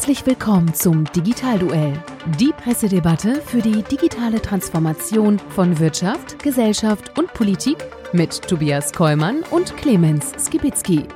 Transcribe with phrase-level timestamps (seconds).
[0.00, 1.92] Herzlich willkommen zum Digitalduell,
[2.38, 7.76] die Pressedebatte für die digitale Transformation von Wirtschaft, Gesellschaft und Politik
[8.14, 11.06] mit Tobias Kollmann und Clemens Skibitzky.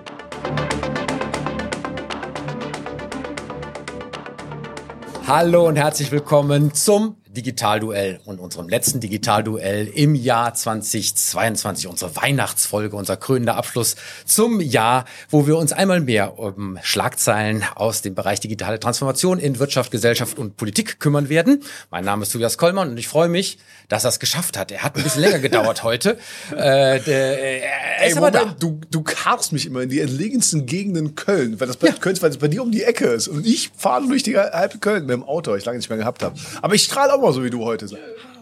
[5.26, 12.96] Hallo und herzlich willkommen zum Digitalduell und unserem letzten Digitalduell im Jahr 2022, unsere Weihnachtsfolge,
[12.96, 18.40] unser krönender Abschluss zum Jahr, wo wir uns einmal mehr um Schlagzeilen aus dem Bereich
[18.40, 21.62] digitale Transformation in Wirtschaft, Gesellschaft und Politik kümmern werden.
[21.90, 23.58] Mein Name ist Tobias Kollmann und ich freue mich,
[23.89, 24.70] dass er es geschafft hat.
[24.70, 26.18] Er hat ein bisschen länger gedauert heute.
[26.53, 27.61] Äh, der,
[27.98, 28.56] er ist Ey, aber Moment, da.
[28.58, 31.94] Du, du karst mich immer in die entlegensten Gegenden Köln, weil das bei, ja.
[31.94, 33.28] Köln, weil das bei dir um die Ecke ist.
[33.28, 35.98] Und ich fahre durch die halbe Köln mit dem Auto, weil ich lange nicht mehr
[35.98, 36.39] gehabt habe.
[36.62, 37.86] Aber ich strahle auch mal so wie du heute.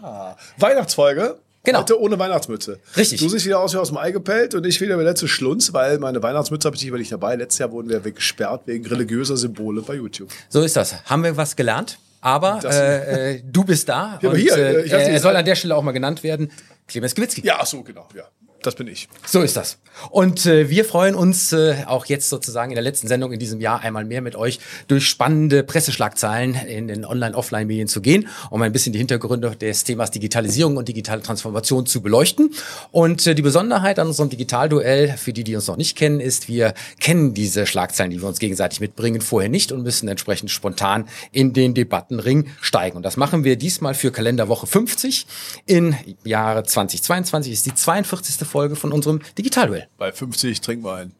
[0.01, 0.35] Ah.
[0.57, 1.37] Weihnachtsfolge.
[1.65, 1.79] Genau.
[1.79, 2.79] Heute ohne Weihnachtsmütze.
[2.97, 3.21] Richtig.
[3.21, 5.71] Du siehst wieder aus wie aus dem Ei gepellt und ich wieder der letzte Schlunz,
[5.71, 7.35] weil meine Weihnachtsmütze habe ich nicht dabei.
[7.37, 10.29] Letztes Jahr wurden wir gesperrt wegen religiöser Symbole bei YouTube.
[10.49, 11.05] So ist das.
[11.05, 11.99] Haben wir was gelernt?
[12.19, 14.19] Aber äh, äh, du bist da.
[14.21, 16.51] Ja, und, hier, äh, äh er soll an der Stelle auch mal genannt werden.
[16.87, 17.41] Clemens Gewitzki.
[17.45, 18.07] Ja, ach so, genau.
[18.13, 18.23] Ja.
[18.63, 19.09] Das bin ich.
[19.25, 19.77] So ist das.
[20.09, 23.59] Und äh, wir freuen uns äh, auch jetzt sozusagen in der letzten Sendung in diesem
[23.59, 28.71] Jahr einmal mehr mit euch durch spannende Presseschlagzeilen in den Online-Offline-Medien zu gehen, um ein
[28.71, 32.51] bisschen die Hintergründe des Themas Digitalisierung und digitale Transformation zu beleuchten.
[32.91, 36.47] Und äh, die Besonderheit an unserem Digitalduell, für die, die uns noch nicht kennen, ist,
[36.47, 41.05] wir kennen diese Schlagzeilen, die wir uns gegenseitig mitbringen, vorher nicht und müssen entsprechend spontan
[41.31, 42.97] in den Debattenring steigen.
[42.97, 45.27] Und das machen wir diesmal für Kalenderwoche 50
[45.65, 47.51] in Jahre 2022.
[47.53, 48.47] Ist die 42.
[48.53, 49.87] Folge von unserem Digitalduell.
[49.97, 51.11] Bei 50 trinken wir ein.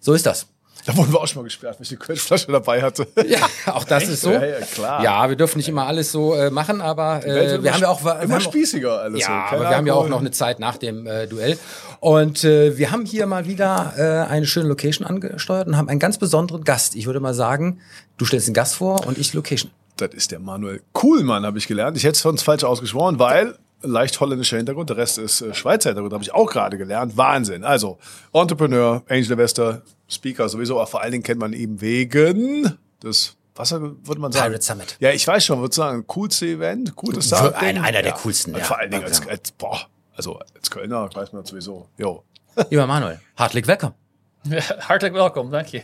[0.00, 0.46] So ist das.
[0.86, 3.06] Da wurden wir auch schon mal gesperrt, weil ich die Kölschflasche dabei hatte.
[3.28, 3.40] Ja,
[3.74, 4.12] auch das Echt?
[4.12, 4.32] ist so.
[4.32, 5.04] Ja, ja, klar.
[5.04, 8.02] Ja, wir dürfen nicht immer alles so äh, machen, aber äh, wir haben ja auch
[8.02, 9.20] wir immer haben spießiger alles.
[9.20, 9.56] Ja, so.
[9.56, 11.58] aber wir haben ja auch noch eine Zeit nach dem äh, Duell
[12.00, 16.00] und äh, wir haben hier mal wieder äh, eine schöne Location angesteuert und haben einen
[16.00, 16.96] ganz besonderen Gast.
[16.96, 17.80] Ich würde mal sagen,
[18.16, 19.70] du stellst den Gast vor und ich Location.
[19.98, 21.98] Das ist der Manuel Kuhlmann, habe ich gelernt.
[21.98, 25.90] Ich hätte es sonst falsch ausgesprochen, weil leicht holländischer Hintergrund, der Rest ist äh, Schweizer
[25.90, 27.16] Hintergrund, habe ich auch gerade gelernt.
[27.16, 27.64] Wahnsinn.
[27.64, 27.98] Also,
[28.32, 33.72] Entrepreneur, Angel Investor, Speaker sowieso, aber vor allen Dingen kennt man ihn wegen des was
[33.72, 34.46] würde man sagen?
[34.46, 34.96] Pirate Summit.
[35.00, 37.56] Ja, ich weiß schon, würde sagen, coolste Event, coolste Start.
[37.56, 38.64] Ein, einer der coolsten, ja.
[38.64, 39.86] Vor allen Dingen als, als, boah,
[40.16, 41.86] also als Kölner weiß man sowieso.
[41.98, 42.24] Jo.
[42.70, 43.94] Lieber Manuel, hartlich willkommen.
[44.88, 45.82] Hartelijk welkom, dank je.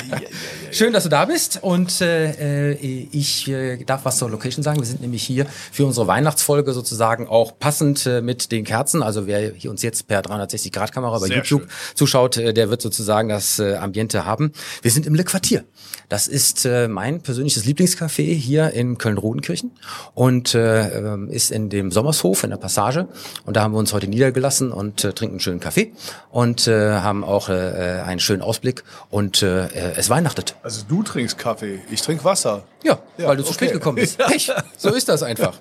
[0.70, 4.78] Schön, dass du da bist und äh, ich äh, darf was zur Location sagen.
[4.78, 9.02] Wir sind nämlich hier für unsere Weihnachtsfolge sozusagen auch passend äh, mit den Kerzen.
[9.02, 11.70] Also wer hier uns jetzt per 360-Grad-Kamera bei Sehr YouTube schön.
[11.94, 14.52] zuschaut, äh, der wird sozusagen das äh, Ambiente haben.
[14.82, 15.64] Wir sind im Le Quartier.
[16.08, 19.72] Das ist äh, mein persönliches Lieblingscafé hier in Köln-Rodenkirchen
[20.14, 23.08] und äh, ähm, ist in dem Sommershof in der Passage.
[23.44, 25.92] Und da haben wir uns heute niedergelassen und äh, trinken einen schönen Kaffee
[26.30, 30.54] und äh, haben auch äh, äh, einen schönen Ausblick und äh, es weihnachtet.
[30.62, 32.64] Also du trinkst Kaffee, ich trinke Wasser.
[32.84, 33.48] Ja, ja, weil du okay.
[33.48, 34.18] zu spät gekommen bist.
[34.26, 34.52] Pech.
[34.76, 35.58] So ist das einfach.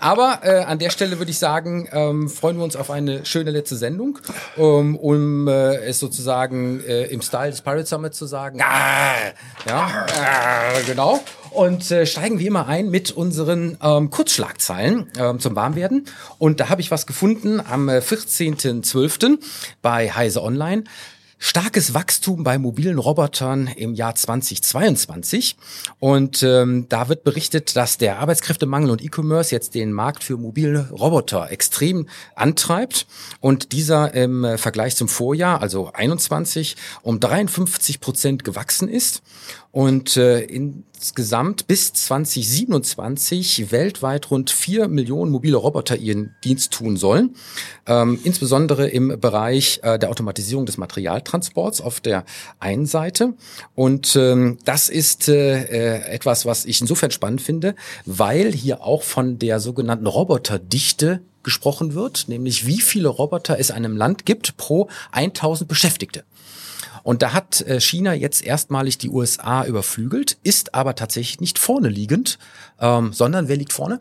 [0.00, 3.50] Aber äh, an der Stelle würde ich sagen, ähm, freuen wir uns auf eine schöne
[3.50, 4.18] letzte Sendung,
[4.56, 8.60] um, um äh, es sozusagen äh, im Style des Pirate Summit zu sagen.
[8.62, 9.14] Ah,
[9.68, 9.83] ja,
[10.86, 11.20] genau.
[11.50, 16.06] Und äh, steigen wie immer ein mit unseren ähm, Kurzschlagzeilen ähm, zum Warmwerden.
[16.38, 19.34] Und da habe ich was gefunden am 14.12.
[19.34, 19.38] Äh,
[19.80, 20.84] bei Heise Online
[21.46, 25.56] starkes Wachstum bei mobilen Robotern im Jahr 2022.
[26.00, 30.88] Und ähm, da wird berichtet, dass der Arbeitskräftemangel und E-Commerce jetzt den Markt für mobile
[30.90, 33.06] Roboter extrem antreibt
[33.40, 39.22] und dieser im äh, Vergleich zum Vorjahr, also 21, um 53 Prozent gewachsen ist
[39.74, 47.34] und äh, insgesamt bis 2027 weltweit rund vier Millionen mobile Roboter ihren Dienst tun sollen,
[47.86, 52.24] ähm, insbesondere im Bereich äh, der Automatisierung des Materialtransports auf der
[52.60, 53.34] einen Seite.
[53.74, 57.74] Und ähm, das ist äh, äh, etwas, was ich insofern spannend finde,
[58.06, 63.96] weil hier auch von der sogenannten Roboterdichte gesprochen wird, nämlich wie viele Roboter es einem
[63.96, 66.22] Land gibt pro 1000 Beschäftigte.
[67.04, 71.88] Und da hat äh, China jetzt erstmalig die USA überflügelt, ist aber tatsächlich nicht vorne
[71.88, 72.38] liegend,
[72.80, 74.00] ähm, sondern wer liegt vorne?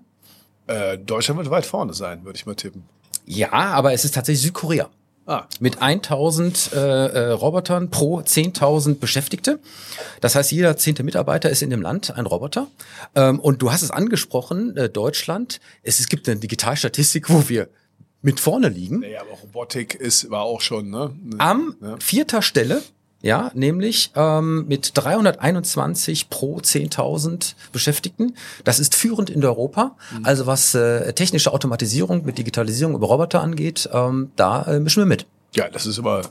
[0.66, 2.84] Äh, Deutschland wird weit vorne sein, würde ich mal tippen.
[3.26, 4.90] Ja, aber es ist tatsächlich Südkorea.
[5.26, 5.46] Ah.
[5.62, 9.60] Mit 1000 äh, äh, Robotern pro 10.000 Beschäftigte.
[10.20, 12.68] Das heißt, jeder zehnte Mitarbeiter ist in dem Land ein Roboter.
[13.16, 15.62] Ähm, und du hast es angesprochen, äh, Deutschland.
[15.82, 17.70] Es, es gibt eine Digitalstatistik, wo wir
[18.24, 19.02] mit vorne liegen.
[19.02, 21.16] Naja, aber Robotik ist, war auch schon, ne?
[21.38, 21.98] Am ja.
[22.00, 22.82] vierter Stelle,
[23.22, 28.36] ja, nämlich ähm, mit 321 pro 10.000 Beschäftigten.
[28.64, 29.96] Das ist führend in Europa.
[30.12, 30.26] Mhm.
[30.26, 35.06] Also was äh, technische Automatisierung mit Digitalisierung über Roboter angeht, ähm, da äh, mischen wir
[35.06, 35.26] mit.
[35.56, 36.22] Ja, das ist immer,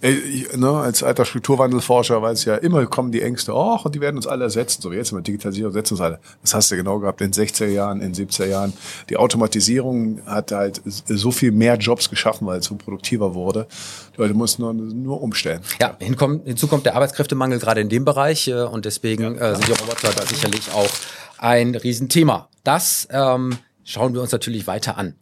[0.00, 0.14] äh,
[0.56, 4.16] ne, als alter Strukturwandelforscher weiß ich ja, immer kommen die Ängste, oh, und die werden
[4.16, 6.20] uns alle ersetzen, so wie jetzt mit Digitalisierung setzen uns alle.
[6.42, 8.72] Das hast du genau gehabt in 60er Jahren, in 70er Jahren.
[9.10, 13.66] Die Automatisierung hat halt so viel mehr Jobs geschaffen, weil es so produktiver wurde.
[14.14, 15.62] Die Leute mussten nur, nur umstellen.
[15.80, 19.54] Ja, hinkommt, hinzu kommt der Arbeitskräftemangel gerade in dem Bereich äh, und deswegen ja, äh,
[19.56, 20.90] sind die Roboter da sicherlich auch
[21.38, 22.48] ein Riesenthema.
[22.62, 25.14] Das ähm, schauen wir uns natürlich weiter an.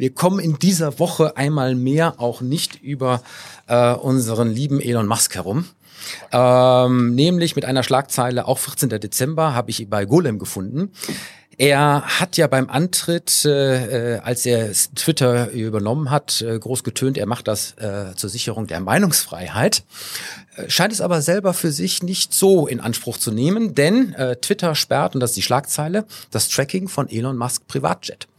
[0.00, 3.22] Wir kommen in dieser Woche einmal mehr auch nicht über
[3.66, 5.66] äh, unseren lieben Elon Musk herum.
[6.32, 8.88] Ähm, nämlich mit einer Schlagzeile, auch 14.
[8.88, 10.90] Dezember, habe ich bei Golem gefunden.
[11.58, 17.18] Er hat ja beim Antritt, äh, äh, als er Twitter übernommen hat, äh, groß getönt,
[17.18, 19.84] er macht das äh, zur Sicherung der Meinungsfreiheit.
[20.56, 24.36] Äh, scheint es aber selber für sich nicht so in Anspruch zu nehmen, denn äh,
[24.36, 28.29] Twitter sperrt, und das ist die Schlagzeile, das Tracking von Elon Musk Privatjet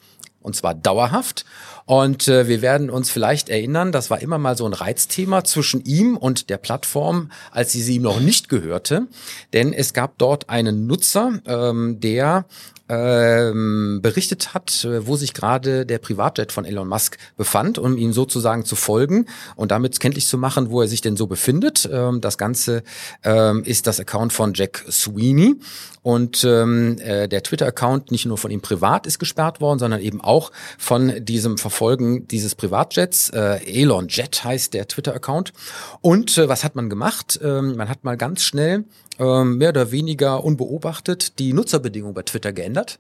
[0.41, 1.45] und zwar dauerhaft.
[1.85, 5.83] Und äh, wir werden uns vielleicht erinnern, das war immer mal so ein Reizthema zwischen
[5.83, 9.07] ihm und der Plattform, als sie sie ihm noch nicht gehörte.
[9.53, 12.45] Denn es gab dort einen Nutzer, ähm, der
[12.91, 18.11] ähm, berichtet hat, äh, wo sich gerade der Privatjet von Elon Musk befand, um ihn
[18.11, 21.89] sozusagen zu folgen und damit kenntlich zu machen, wo er sich denn so befindet.
[21.91, 22.83] Ähm, das Ganze
[23.23, 25.55] ähm, ist das Account von Jack Sweeney
[26.03, 30.19] und ähm, äh, der Twitter-Account nicht nur von ihm privat ist gesperrt worden, sondern eben
[30.19, 33.29] auch von diesem Verfolgen dieses Privatjets.
[33.29, 35.53] Äh, Elon Jet heißt der Twitter-Account.
[36.01, 37.39] Und äh, was hat man gemacht?
[37.43, 38.85] Ähm, man hat mal ganz schnell
[39.19, 42.99] ähm, mehr oder weniger unbeobachtet die Nutzerbedingungen bei Twitter geändert.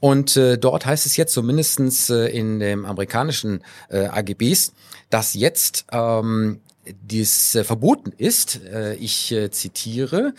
[0.00, 4.72] Und äh, dort heißt es jetzt zumindestens äh, in dem amerikanischen äh, AGBs,
[5.10, 6.60] dass jetzt ähm,
[7.02, 10.34] dies äh, verboten ist, äh, ich äh, zitiere,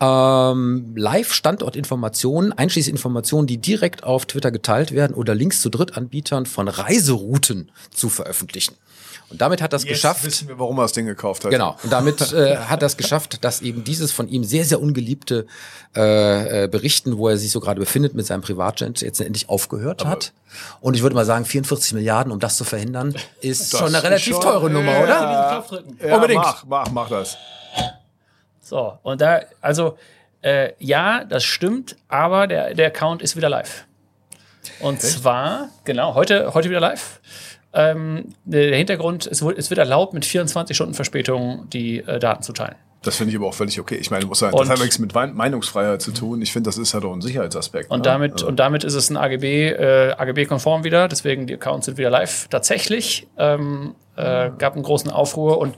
[0.00, 6.68] ähm, Live-Standortinformationen, einschließlich Informationen, die direkt auf Twitter geteilt werden oder Links zu Drittanbietern von
[6.68, 8.76] Reiserouten zu veröffentlichen.
[9.30, 10.24] Und damit hat das Jetzt geschafft.
[10.24, 11.50] wissen wir, warum er das Ding gekauft hat.
[11.52, 11.76] Genau.
[11.84, 15.46] Und damit äh, hat das geschafft, dass eben dieses von ihm sehr, sehr ungeliebte
[15.96, 20.02] äh, äh, Berichten, wo er sich so gerade befindet mit seinem Privatjet, jetzt endlich aufgehört
[20.02, 20.32] Aber hat.
[20.80, 24.02] Und ich würde mal sagen, 44 Milliarden, um das zu verhindern, ist Das schon eine
[24.02, 25.02] relativ schon- teure Nummer, Ja.
[25.02, 25.64] oder?
[26.08, 26.42] Ja, Unbedingt.
[26.42, 27.36] Mach, mach, mach das.
[28.60, 29.96] So, und da, also,
[30.42, 33.84] äh, ja, das stimmt, aber der, der Account ist wieder live.
[34.80, 37.20] Und zwar, genau, heute, heute wieder live.
[37.72, 42.76] Ähm, der Hintergrund, es wird, erlaubt, mit 24 Stunden Verspätung die äh, Daten zu teilen.
[43.02, 43.94] Das finde ich aber auch völlig okay.
[43.94, 46.42] Ich meine, muss halt, das hat nichts mit Meinungsfreiheit zu tun.
[46.42, 47.90] Ich finde, das ist halt auch ein Sicherheitsaspekt.
[47.90, 48.02] Und ne?
[48.02, 51.96] damit, Also, und damit ist es ein AGB, äh, AGB-konform wieder, deswegen die Accounts sind
[51.96, 52.48] wieder live.
[52.50, 55.76] Tatsächlich ähm, äh, gab einen großen Aufruhr und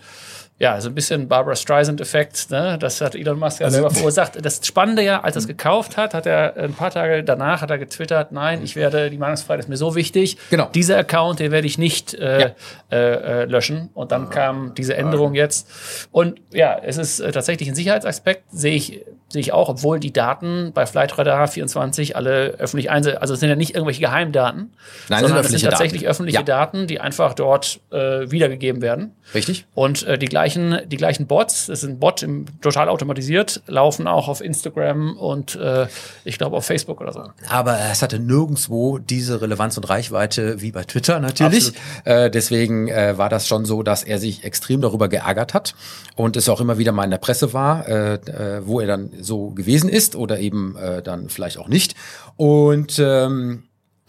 [0.63, 2.79] ja, so ein bisschen Barbara Streisand-Effekt, ne?
[2.79, 4.45] das hat Elon Musk ja selber verursacht.
[4.45, 7.71] Das Spannende ja, als er es gekauft hat, hat er ein paar Tage danach hat
[7.73, 10.69] er getwittert, nein, ich werde, die Meinungsfreiheit ist mir so wichtig, Genau.
[10.73, 12.51] dieser Account, den werde ich nicht äh, Ja.
[12.97, 13.91] äh, äh, löschen.
[13.95, 15.69] Und dann kam diese Änderung jetzt.
[16.13, 20.13] Und ja, es ist äh, tatsächlich ein Sicherheitsaspekt, sehe ich, sehe ich auch, obwohl die
[20.13, 24.71] Daten bei Flightradar 24 alle öffentlich einse also es sind ja nicht irgendwelche Geheimdaten, Nein,
[24.71, 26.11] es sind sondern es sind tatsächlich Daten.
[26.11, 26.45] öffentliche Ja.
[26.45, 29.17] Daten, die einfach dort äh, wiedergegeben werden.
[29.35, 29.65] Richtig?
[29.75, 34.29] Und äh, die gleichen, die gleichen Bots, das ein Bot im, total automatisiert, laufen auch
[34.29, 35.87] auf Instagram und äh,
[36.25, 37.25] ich glaube auf Facebook oder so.
[37.49, 41.73] Aber es hatte nirgendwo diese Relevanz und Reichweite wie bei Twitter natürlich.
[42.05, 45.75] Äh, deswegen äh, war das schon so, dass er sich extrem darüber geärgert hat
[46.17, 49.11] und es auch immer wieder mal in der Presse war, äh, äh, wo er dann
[49.21, 51.95] so gewesen ist oder eben äh, dann vielleicht auch nicht.
[52.37, 53.65] Und ähm,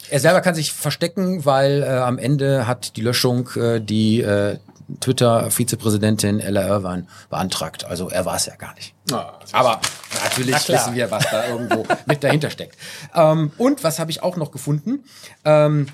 [0.10, 4.58] er selber kann sich verstecken, weil äh, am Ende hat die Löschung äh, die äh,
[5.00, 7.86] Twitter-Vizepräsidentin Ella Irvine beantragt.
[7.86, 8.94] Also er war es ja gar nicht.
[9.12, 9.82] ah, Aber
[10.24, 10.80] natürlich klar.
[10.80, 12.78] wissen wir, was da irgendwo mit dahinter steckt.
[13.14, 15.04] Ähm, und was habe ich auch noch gefunden?
[15.46, 15.88] Ähm,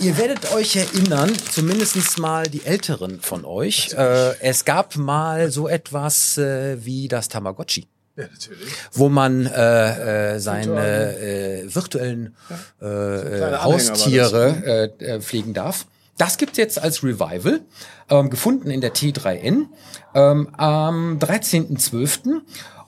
[0.00, 5.68] ihr werdet euch erinnern, zumindest mal die Älteren von euch, äh, es gab mal so
[5.68, 8.72] etwas äh, wie das Tamagotchi ja, natürlich.
[8.92, 12.36] wo man äh, äh, seine äh, virtuellen
[12.80, 15.86] äh, äh, Haustiere äh, äh, pflegen darf.
[16.16, 17.62] Das gibt's jetzt als Revival,
[18.08, 19.66] ähm, gefunden in der T3N
[20.14, 22.40] ähm, am 13.12.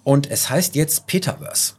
[0.05, 1.75] und es heißt jetzt Petaverse.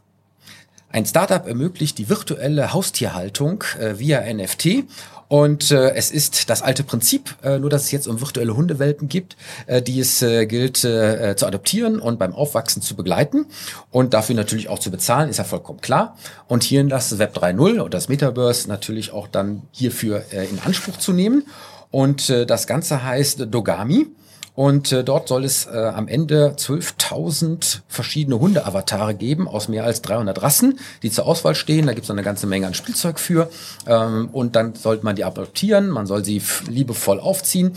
[0.90, 4.86] Ein Startup ermöglicht die virtuelle Haustierhaltung äh, via NFT.
[5.34, 9.10] Und äh, es ist das alte Prinzip, äh, nur dass es jetzt um virtuelle Hundewelpen
[9.10, 9.36] gibt,
[9.66, 13.48] äh, die es äh, gilt äh, zu adoptieren und beim Aufwachsen zu begleiten
[13.90, 16.16] und dafür natürlich auch zu bezahlen, ist ja vollkommen klar.
[16.48, 20.60] Und hier in das Web 3.0 und das Metaverse natürlich auch dann hierfür äh, in
[20.60, 21.48] Anspruch zu nehmen.
[21.90, 24.10] Und äh, das Ganze heißt Dogami.
[24.56, 30.02] Und äh, dort soll es äh, am Ende 12.000 verschiedene Hunde-Avatare geben aus mehr als
[30.04, 31.88] 300 Rassen, die zur Auswahl stehen.
[31.88, 33.50] Da gibt es eine ganze Menge an Spielzeug für.
[33.88, 37.74] Ähm, und dann sollte man die adoptieren, man soll sie liebevoll aufziehen.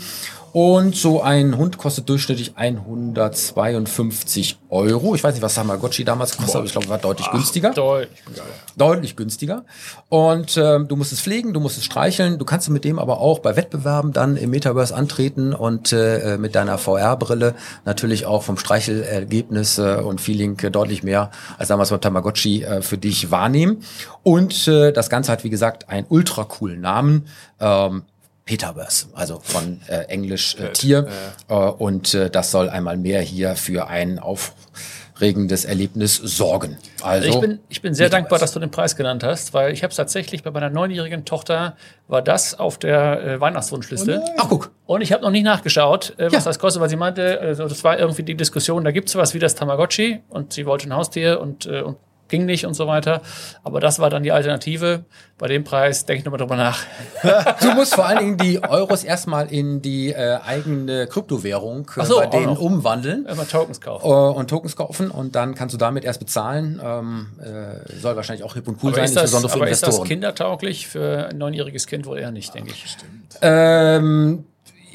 [0.59, 5.13] Und so ein Hund kostet durchschnittlich 152 Euro.
[5.13, 7.75] Ich weiß nicht, was Tamagotchi damals kostet, aber ich glaube, war deutlich günstiger.
[7.75, 8.17] Deutlich.
[8.75, 9.65] Deutlich günstiger.
[10.09, 12.39] Und ähm, du musst es pflegen, du musst es streicheln.
[12.39, 16.55] Du kannst mit dem aber auch bei Wettbewerben dann im Metaverse antreten und äh, mit
[16.55, 17.53] deiner VR-Brille
[17.85, 22.81] natürlich auch vom Streichelergebnis äh, und Feeling äh, deutlich mehr als damals beim Tamagotchi äh,
[22.81, 23.83] für dich wahrnehmen.
[24.23, 27.27] Und äh, das Ganze hat, wie gesagt, einen ultra coolen Namen.
[27.59, 28.05] Ähm,
[28.47, 31.07] Peterverse, also von äh, Englisch äh, Tier.
[31.47, 36.77] Äh, und äh, das soll einmal mehr hier für ein aufregendes Erlebnis sorgen.
[37.01, 38.21] Also Ich bin, ich bin sehr Metaverse.
[38.23, 41.25] dankbar, dass du den Preis genannt hast, weil ich habe es tatsächlich bei meiner neunjährigen
[41.25, 41.75] Tochter
[42.07, 44.23] war das auf der äh, Weihnachtswunschliste.
[44.37, 46.39] Ach guck, Und ich habe noch nicht nachgeschaut, äh, was Ja.
[46.41, 49.39] das kostet, weil sie meinte, also das war irgendwie die Diskussion, da gibt's sowas wie
[49.39, 53.21] das Tamagotchi und sie wollte ein Haustier und, äh, und ging nicht und so weiter.
[53.63, 55.05] Aber das war dann die Alternative.
[55.37, 56.79] Bei dem Preis denke ich nochmal drüber nach.
[57.61, 62.17] du musst vor allen Dingen die Euros erstmal in die äh, eigene Kryptowährung äh, so,
[62.17, 62.59] bei denen noch.
[62.59, 63.25] umwandeln.
[63.25, 64.05] Immer Tokens kaufen.
[64.05, 66.81] äh, und Tokens kaufen und dann kannst du damit erst bezahlen.
[66.83, 69.69] Ähm, äh, soll wahrscheinlich auch hip und cool aber sein, ist das, insbesondere für aber
[69.69, 70.07] ist das Investoren.
[70.07, 70.87] kindertauglich?
[70.87, 72.97] Für ein neunjähriges Kind wohl eher nicht, denke ich.
[73.41, 74.45] Ähm,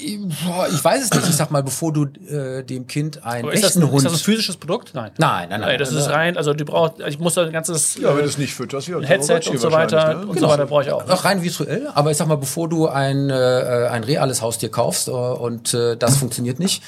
[0.03, 1.29] ich weiß es nicht.
[1.29, 3.93] Ich sag mal, bevor du äh, dem Kind einen Aber ist das, echten ein, ist
[3.93, 4.05] Hund.
[4.05, 4.93] das ein physisches Produkt?
[4.93, 5.11] Nein.
[5.17, 5.69] nein, nein, nein.
[5.69, 8.21] Nein, das ist rein, also die braucht, ich muss da ein ganzes Ja, wenn äh,
[8.23, 10.91] du es nicht fütterst, ja, ein Headset und so weiter und so weiter brauche ich
[10.91, 11.07] auch.
[11.09, 15.07] Auch rein virtuell, aber ich sag mal, bevor du ein, äh, ein reales Haustier kaufst
[15.07, 16.83] äh, und äh, das funktioniert nicht,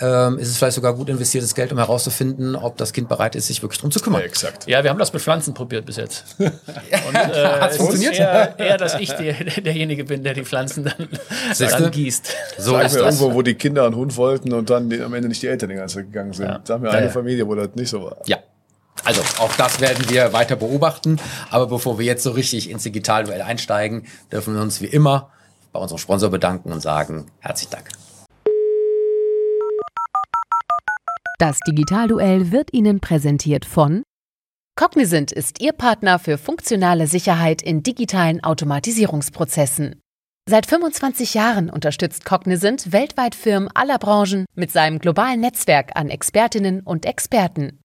[0.00, 3.48] ähm, ist es vielleicht sogar gut investiertes Geld, um herauszufinden, ob das Kind bereit ist,
[3.48, 4.20] sich wirklich drum zu kümmern.
[4.20, 4.66] Ja, exakt.
[4.66, 6.24] Ja, wir haben das mit Pflanzen probiert bis jetzt.
[6.38, 6.48] Und
[7.14, 8.18] äh, Hat's es funktioniert?
[8.18, 11.08] eher, eher, dass ich der, derjenige bin, der die Pflanzen dann,
[11.58, 12.34] dann gießt.
[12.58, 13.20] So Sag ist mir das.
[13.20, 15.68] irgendwo, wo die Kinder einen Hund wollten und dann die, am Ende nicht die Eltern
[15.68, 16.46] die ganze Zeit gegangen sind.
[16.46, 16.60] Ja.
[16.64, 17.12] Sag mir Ja, eine ja.
[17.12, 18.16] Familie, wo das nicht so war.
[18.26, 18.38] Ja.
[19.04, 21.18] Also auch das werden wir weiter beobachten.
[21.50, 25.30] Aber bevor wir jetzt so richtig ins Digitalduell einsteigen, dürfen wir uns wie immer
[25.72, 27.99] bei unserem Sponsor bedanken und sagen herzlichen Dank.
[31.40, 34.02] Das Digitalduell wird Ihnen präsentiert von
[34.78, 40.02] Cognizant ist Ihr Partner für funktionale Sicherheit in digitalen Automatisierungsprozessen.
[40.46, 46.82] Seit 25 Jahren unterstützt Cognizant weltweit Firmen aller Branchen mit seinem globalen Netzwerk an Expertinnen
[46.82, 47.80] und Experten.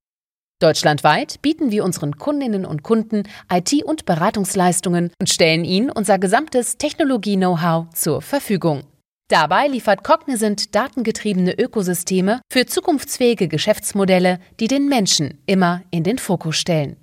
[0.60, 6.78] Deutschlandweit bieten wir unseren Kundinnen und Kunden IT- und Beratungsleistungen und stellen ihnen unser gesamtes
[6.78, 8.84] Technologie-Know-how zur Verfügung.
[9.28, 16.58] Dabei liefert Cognizant datengetriebene Ökosysteme für zukunftsfähige Geschäftsmodelle, die den Menschen immer in den Fokus
[16.58, 16.98] stellen.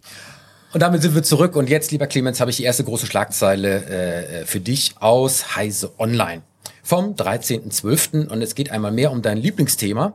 [0.73, 1.57] Und damit sind wir zurück.
[1.57, 5.99] Und jetzt, lieber Clemens, habe ich die erste große Schlagzeile äh, für dich aus Heise
[5.99, 6.43] Online.
[6.85, 8.29] Vom 13.12.
[8.29, 10.15] Und es geht einmal mehr um dein Lieblingsthema,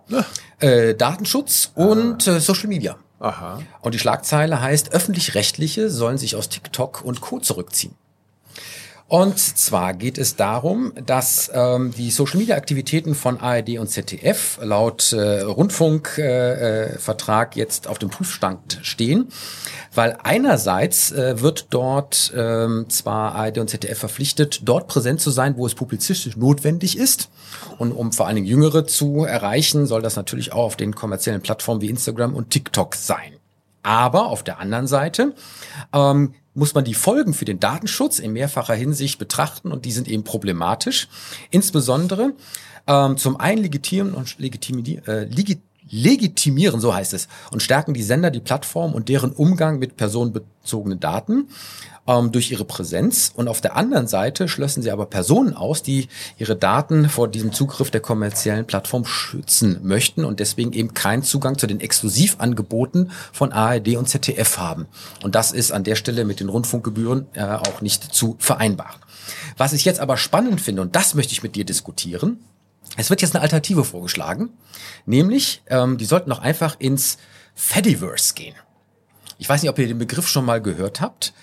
[0.60, 2.96] äh, Datenschutz und äh, Social Media.
[3.20, 3.60] Aha.
[3.82, 7.40] Und die Schlagzeile heißt, öffentlich-rechtliche sollen sich aus TikTok und Co.
[7.40, 7.96] zurückziehen.
[9.10, 15.42] Und zwar geht es darum, dass ähm, die Social-Media-Aktivitäten von ARD und ZDF laut äh,
[15.42, 19.30] Rundfunkvertrag äh, Vertrag jetzt auf dem Prüfstand stehen,
[19.96, 25.56] weil einerseits äh, wird dort ähm, zwar ARD und ZDF verpflichtet, dort präsent zu sein,
[25.56, 27.30] wo es publizistisch notwendig ist.
[27.78, 31.42] Und um vor allen Dingen Jüngere zu erreichen, soll das natürlich auch auf den kommerziellen
[31.42, 33.37] Plattformen wie Instagram und TikTok sein.
[33.88, 35.34] Aber auf der anderen Seite
[35.94, 40.10] ähm, muss man die Folgen für den Datenschutz in mehrfacher Hinsicht betrachten und die sind
[40.10, 41.08] eben problematisch.
[41.52, 42.34] Insbesondere
[42.86, 48.04] ähm, zum einen legitimieren und legitimieren, äh, legit legitimieren, so heißt es, und stärken die
[48.04, 51.48] Sender, die Plattform und deren Umgang mit personenbezogenen Daten
[52.08, 53.32] ähm, durch ihre Präsenz.
[53.36, 57.54] Und auf der anderen Seite schlössen sie aber Personen aus, die ihre Daten vor diesem
[57.54, 63.52] Zugriff der kommerziellen Plattform schützen möchten und deswegen eben keinen Zugang zu den Exklusivangeboten von
[63.52, 64.88] ARD und ZDF haben.
[65.24, 69.02] Und das ist an der Stelle mit den Rundfunkgebühren äh, auch nicht zu vereinbaren.
[69.58, 72.40] Was ich jetzt aber spannend finde, und das möchte ich mit dir diskutieren,
[72.96, 74.50] es wird jetzt eine Alternative vorgeschlagen,
[75.06, 77.18] nämlich ähm, die sollten doch einfach ins
[77.54, 78.56] Fediverse gehen.
[79.38, 81.34] Ich weiß nicht, ob ihr den Begriff schon mal gehört habt.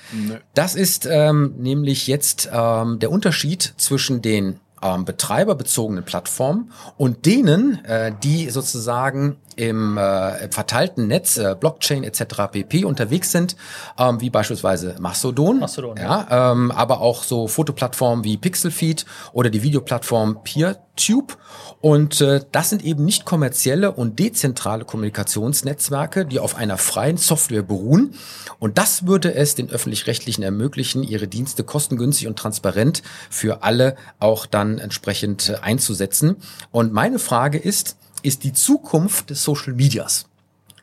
[0.55, 7.85] Das ist ähm, nämlich jetzt ähm, der Unterschied zwischen den ähm, betreiberbezogenen Plattformen und denen,
[7.85, 12.25] äh, die sozusagen im äh, verteilten Netz, äh, Blockchain etc.
[12.51, 12.85] pp.
[12.85, 13.57] unterwegs sind,
[13.99, 19.63] ähm, wie beispielsweise Mastodon, Mastodon, ja, ähm, aber auch so Fotoplattformen wie Pixelfeed oder die
[19.63, 21.37] Videoplattform PeerTube.
[21.81, 27.63] Und äh, das sind eben nicht kommerzielle und dezentrale Kommunikationsnetzwerke, die auf einer freien Software
[27.63, 28.15] beruhen.
[28.59, 34.47] Und das würde es den öffentlich-rechtlichen ermöglichen, ihre Dienste kostengünstig und transparent für alle auch
[34.47, 36.37] dann entsprechend äh, einzusetzen.
[36.71, 40.27] Und meine Frage ist, ist die Zukunft des Social Medias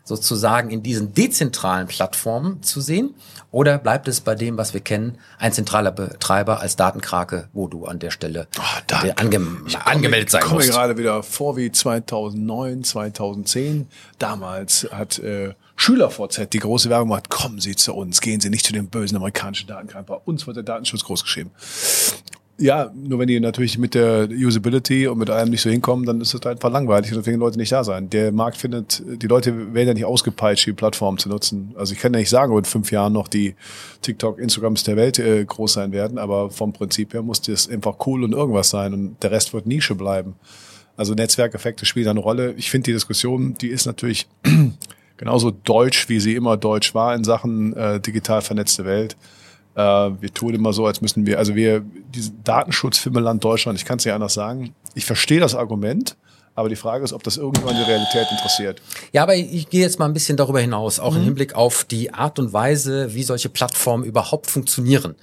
[0.03, 3.13] sozusagen in diesen dezentralen Plattformen zu sehen?
[3.51, 7.85] Oder bleibt es bei dem, was wir kennen, ein zentraler Betreiber als Datenkrake, wo du
[7.85, 9.39] an der Stelle Oh, äh, ange
[9.85, 10.71] angemeldet sein Ich komme musst?
[10.71, 13.87] gerade wieder vor wie 2009, 2010.
[14.19, 18.65] Damals hat äh, SchülerVZ die große Werbung gemacht, kommen Sie zu uns, gehen Sie nicht
[18.65, 20.07] zu den bösen amerikanischen Datenkranken.
[20.15, 21.51] Bei uns wird der Datenschutz großgeschrieben.
[22.57, 26.21] Ja, nur wenn die natürlich mit der Usability und mit allem nicht so hinkommen, dann
[26.21, 28.09] ist es einfach langweilig und deswegen Leute nicht da sein.
[28.11, 31.73] Der Markt findet, die Leute werden ja nicht ausgepeitscht, die Plattform zu nutzen.
[31.75, 33.55] Also ich kann ja nicht sagen, ob in fünf Jahren noch die
[34.03, 37.95] TikTok, Instagrams der Welt äh, groß sein werden, aber vom Prinzip her muss das einfach
[38.05, 40.35] cool und irgendwas sein und der Rest wird Nische bleiben.
[40.97, 42.53] Also Netzwerkeffekte spielen eine Rolle.
[42.57, 44.27] Ich finde die Diskussion, die ist natürlich
[45.17, 49.15] genauso deutsch, wie sie immer deutsch war in Sachen äh, digital vernetzte Welt.
[49.75, 51.81] Äh, wir tun immer so, als müssen wir, also wir,
[52.13, 54.73] diesen Datenschutzfimmeland Deutschland, ich kann es nicht anders sagen.
[54.95, 56.17] Ich verstehe das Argument,
[56.55, 58.81] aber die Frage ist, ob das irgendwann die Realität interessiert.
[59.13, 62.13] Ja, aber ich gehe jetzt mal ein bisschen darüber hinaus, auch im Hinblick auf die
[62.13, 65.15] Art und Weise, wie solche Plattformen überhaupt funktionieren.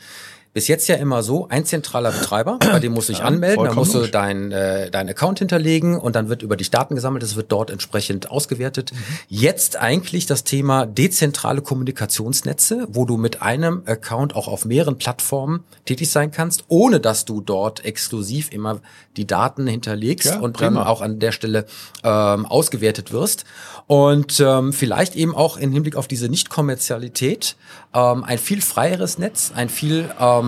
[0.59, 3.75] Bis jetzt ja immer so, ein zentraler Betreiber, bei dem musst du dich anmelden, da
[3.75, 4.11] musst du logisch.
[4.11, 7.71] dein, äh, dein Account hinterlegen und dann wird über dich Daten gesammelt, es wird dort
[7.71, 8.91] entsprechend ausgewertet.
[9.29, 15.63] Jetzt eigentlich das Thema dezentrale Kommunikationsnetze, wo du mit einem Account auch auf mehreren Plattformen
[15.85, 18.81] tätig sein kannst, ohne dass du dort exklusiv immer
[19.17, 20.81] die Daten hinterlegst Ja, und prima.
[20.81, 21.67] dann auch an der Stelle
[22.03, 23.45] ähm, ausgewertet wirst.
[23.87, 27.55] Und ähm, vielleicht eben auch im Hinblick auf diese Nicht-Kommerzialität
[27.95, 30.48] ähm, ein viel freieres Netz, ein viel ähm,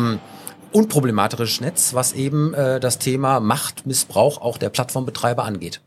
[0.73, 5.81] unproblematisches Netz, was eben äh, das Thema Machtmissbrauch auch der Plattformbetreiber angeht.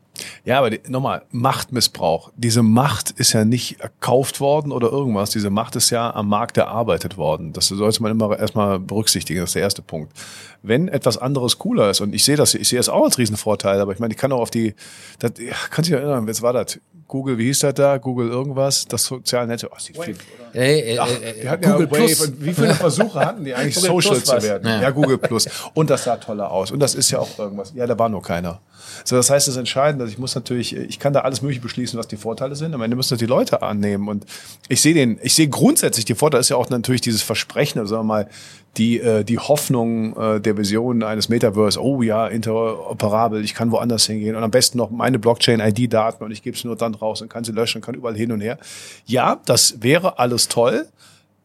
[0.46, 2.32] Ja, aber nochmal, Machtmissbrauch.
[2.36, 5.32] Diese Macht ist ja nicht erkauft worden oder irgendwas.
[5.32, 7.52] Diese Macht ist ja am Markt erarbeitet worden.
[7.52, 9.40] Das sollte man immer erstmal berücksichtigen.
[9.40, 10.14] Das ist der erste Punkt.
[10.62, 13.80] Wenn etwas anderes cooler ist, und ich sehe das, ich sehe das auch als Riesenvorteil,
[13.82, 14.76] aber ich meine, ich kann auch auf die,
[15.18, 16.80] das, ja, kannst du erinnern, was war das?
[17.08, 17.98] Google, wie hieß das da?
[17.98, 18.86] Google irgendwas?
[18.86, 19.64] Das soziale Netz.
[19.64, 20.16] Oh, viel,
[20.54, 22.06] Äh, äh, Ach, äh, die hatten Google ja Wave.
[22.06, 22.22] Plus.
[22.22, 24.68] Und wie viele Versuche hatten die eigentlich, Google Social Plus zu werden?
[24.68, 24.82] Ja.
[24.82, 24.90] Ja.
[24.90, 25.48] Google Plus.
[25.74, 26.72] Und das sah toller aus.
[26.72, 27.74] Und das ist ja auch irgendwas.
[27.76, 28.62] Ja, da war nur keiner.
[29.04, 32.08] So, das heißt, das Entscheidende, ich muss natürlich, ich kann da alles mögliche beschließen, was
[32.08, 32.74] die Vorteile sind.
[32.74, 34.08] Am Ende müssen das die Leute annehmen.
[34.08, 34.26] Und
[34.70, 37.96] ich sehe den, ich sehe grundsätzlich, die Vorteile ist ja auch natürlich dieses Versprechen, also
[37.96, 38.30] sagen wir mal,
[38.78, 44.08] die, äh, die Hoffnung äh, der Vision eines Metaverse, oh ja, interoperabel, ich kann woanders
[44.08, 47.30] hingehen und am besten noch meine Blockchain-ID-Daten und ich gebe es nur dann raus und
[47.30, 48.58] kann sie löschen, kann überall hin und her.
[49.06, 50.88] Ja, das wäre alles toll.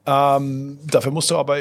[0.06, 1.58] Ähm, dafür musst du aber,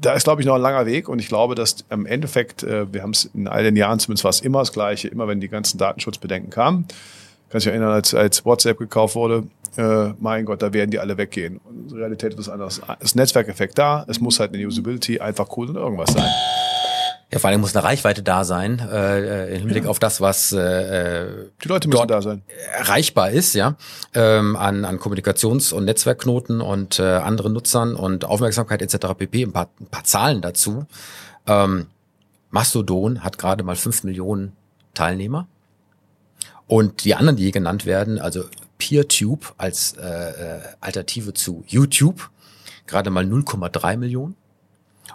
[0.00, 2.90] da ist glaube ich noch ein langer Weg und ich glaube, dass im Endeffekt, äh,
[2.90, 5.40] wir haben es in all den Jahren zumindest war es immer das Gleiche, immer wenn
[5.40, 6.86] die ganzen Datenschutzbedenken kamen.
[7.50, 9.44] Kannst dich erinnern, als, als WhatsApp gekauft wurde,
[9.76, 11.58] äh, mein Gott, da werden die alle weggehen.
[11.58, 12.80] Und Realität ist anders.
[13.00, 16.30] Das Netzwerkeffekt da, es muss halt eine Usability einfach cool und irgendwas sein.
[17.32, 21.28] Ja, vor allem muss eine Reichweite da sein, äh, im Hinblick auf das, was äh,
[21.62, 22.42] Die Leute müssen da sein.
[22.76, 23.76] erreichbar ist, ja,
[24.14, 29.14] ähm, an, an Kommunikations- und Netzwerkknoten und äh, anderen Nutzern und Aufmerksamkeit etc.
[29.16, 29.44] pp.
[29.44, 30.86] Ein paar, ein paar Zahlen dazu.
[31.46, 31.86] Ähm,
[32.50, 34.56] Mastodon hat gerade mal fünf Millionen
[34.94, 35.46] Teilnehmer.
[36.70, 38.44] Und die anderen, die hier genannt werden, also
[38.78, 42.30] PeerTube als äh, äh, Alternative zu YouTube,
[42.86, 44.36] gerade mal 0,3 Millionen.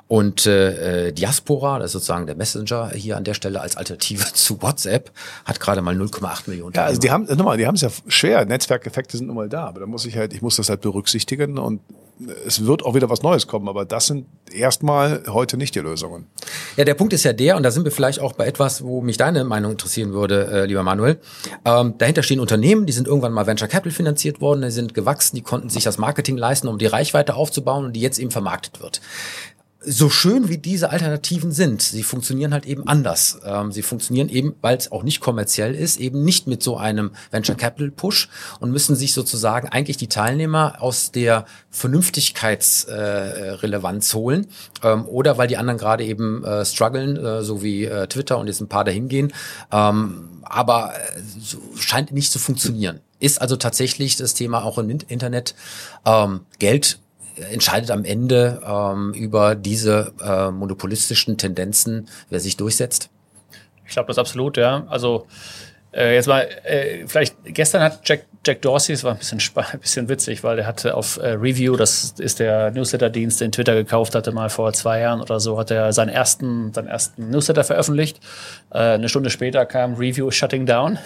[0.07, 4.25] Und äh, äh, Diaspora, das ist sozusagen der Messenger hier an der Stelle als Alternative
[4.33, 5.11] zu WhatsApp,
[5.45, 6.73] hat gerade mal 0,8 Millionen.
[6.73, 8.45] Ja, also die haben, nochmal, die haben es ja schwer.
[8.45, 11.57] Netzwerkeffekte sind nun mal da, aber da muss ich halt, ich muss das halt berücksichtigen
[11.57, 11.81] und
[12.45, 16.27] es wird auch wieder was Neues kommen, aber das sind erstmal heute nicht die Lösungen.
[16.77, 19.01] Ja, der Punkt ist ja der, und da sind wir vielleicht auch bei etwas, wo
[19.01, 21.19] mich deine Meinung interessieren würde, äh, lieber Manuel.
[21.65, 25.35] Ähm, dahinter stehen Unternehmen, die sind irgendwann mal Venture Capital finanziert worden, die sind gewachsen,
[25.35, 28.81] die konnten sich das Marketing leisten, um die Reichweite aufzubauen und die jetzt eben vermarktet
[28.81, 29.01] wird.
[29.87, 33.37] So schön wie diese Alternativen sind, sie funktionieren halt eben anders.
[33.45, 37.11] Ähm, sie funktionieren eben, weil es auch nicht kommerziell ist, eben nicht mit so einem
[37.29, 38.27] Venture Capital Push
[38.59, 44.47] und müssen sich sozusagen eigentlich die Teilnehmer aus der Vernünftigkeitsrelevanz äh, holen
[44.81, 48.47] ähm, oder weil die anderen gerade eben äh, strugglen, äh, so wie äh, Twitter und
[48.47, 49.31] jetzt ein paar dahin gehen.
[49.71, 53.01] Ähm, aber äh, so scheint nicht zu funktionieren.
[53.19, 55.53] Ist also tatsächlich das Thema auch im Internet
[56.05, 56.99] ähm, Geld
[57.51, 63.09] entscheidet am Ende ähm, über diese äh, monopolistischen Tendenzen, wer sich durchsetzt?
[63.85, 64.85] Ich glaube das absolut, ja.
[64.87, 65.27] Also
[65.93, 69.79] äh, jetzt mal, äh, vielleicht gestern hat Jack, Jack Dorsey, es war ein bisschen, ein
[69.79, 74.13] bisschen witzig, weil der hatte auf äh, Review, das ist der Newsletter-Dienst, den Twitter gekauft
[74.13, 78.19] hatte, mal vor zwei Jahren oder so, hat er seinen ersten, seinen ersten Newsletter veröffentlicht.
[78.71, 80.99] Äh, eine Stunde später kam Review Shutting Down.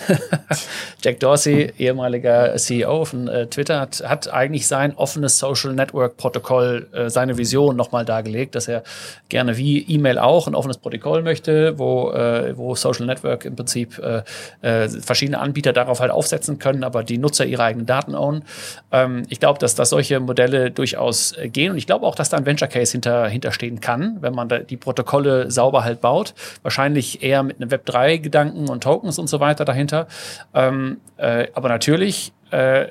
[1.02, 6.88] Jack Dorsey, ehemaliger CEO von äh, Twitter, hat, hat eigentlich sein offenes Social Network Protokoll,
[6.92, 8.84] äh, seine Vision nochmal dargelegt, dass er
[9.30, 13.98] gerne wie E-Mail auch ein offenes Protokoll möchte, wo, äh, wo Social Network im Prinzip
[14.00, 18.44] äh, verschiedene Anbieter darauf halt aufsetzen können, aber die Nutzer ihre eigenen Daten own.
[18.92, 22.30] Ähm, ich glaube, dass, dass solche Modelle durchaus äh, gehen und ich glaube auch, dass
[22.30, 26.34] da ein Venture Case hinter, hinterstehen kann, wenn man die Protokolle sauber halt baut.
[26.64, 30.08] Wahrscheinlich eher mit einem Web3-Gedanken und Tokens und so weiter dahinter.
[30.54, 32.88] Ähm, äh, aber natürlich äh,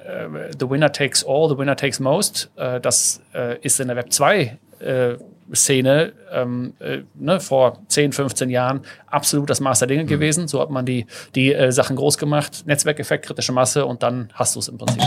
[0.59, 2.51] the winner takes all, the winner takes most.
[2.57, 5.15] Äh, das äh, ist in der Web 2 äh,
[5.55, 10.09] Szene ähm, äh, ne, vor 10, 15 Jahren absolut das Maß der Dinge mhm.
[10.09, 10.49] gewesen.
[10.49, 14.55] So hat man die, die äh, Sachen groß gemacht, Netzwerkeffekt, kritische Masse und dann hast
[14.55, 15.03] du es im Prinzip.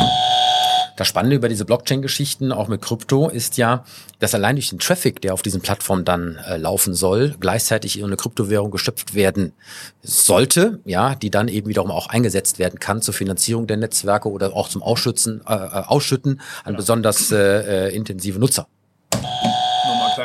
[0.98, 3.86] Das Spannende über diese Blockchain-Geschichten, auch mit Krypto, ist ja,
[4.20, 8.06] dass allein durch den Traffic, der auf diesen Plattformen dann äh, laufen soll, gleichzeitig in
[8.06, 9.54] eine Kryptowährung geschöpft werden
[10.04, 14.54] sollte, ja, die dann eben wiederum auch eingesetzt werden kann zur Finanzierung der Netzwerke oder
[14.56, 16.78] auch zum Ausschützen, äh, äh Ausschütten an ja.
[16.78, 18.68] besonders äh, äh, intensive Nutzer.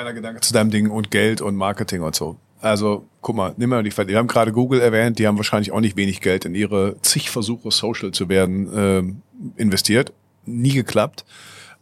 [0.07, 2.37] Kleiner Gedanke zu deinem Ding und Geld und Marketing und so.
[2.61, 5.81] Also, guck mal, nimm mal die Wir haben gerade Google erwähnt, die haben wahrscheinlich auch
[5.81, 9.23] nicht wenig Geld in ihre zig Versuche, social zu werden, ähm,
[9.57, 10.12] investiert
[10.45, 11.25] nie geklappt.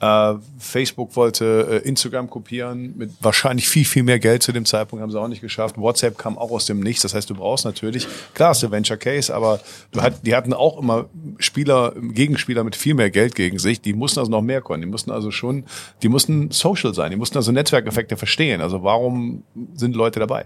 [0.05, 5.03] Äh, Facebook wollte äh, Instagram kopieren mit wahrscheinlich viel, viel mehr Geld zu dem Zeitpunkt,
[5.03, 5.79] haben sie auch nicht geschafft.
[5.79, 7.03] WhatsApp kam auch aus dem Nichts.
[7.03, 9.61] Das heißt, du brauchst natürlich, klar ist der Venture Case, aber
[9.93, 11.07] du hat, die hatten auch immer
[11.38, 13.81] Spieler, Gegenspieler mit viel mehr Geld gegen sich.
[13.81, 14.83] Die mussten also noch mehr können.
[14.83, 15.64] Die mussten also schon,
[16.03, 17.11] die mussten social sein.
[17.11, 18.61] Die mussten also Netzwerkeffekte verstehen.
[18.61, 20.45] Also warum sind Leute dabei?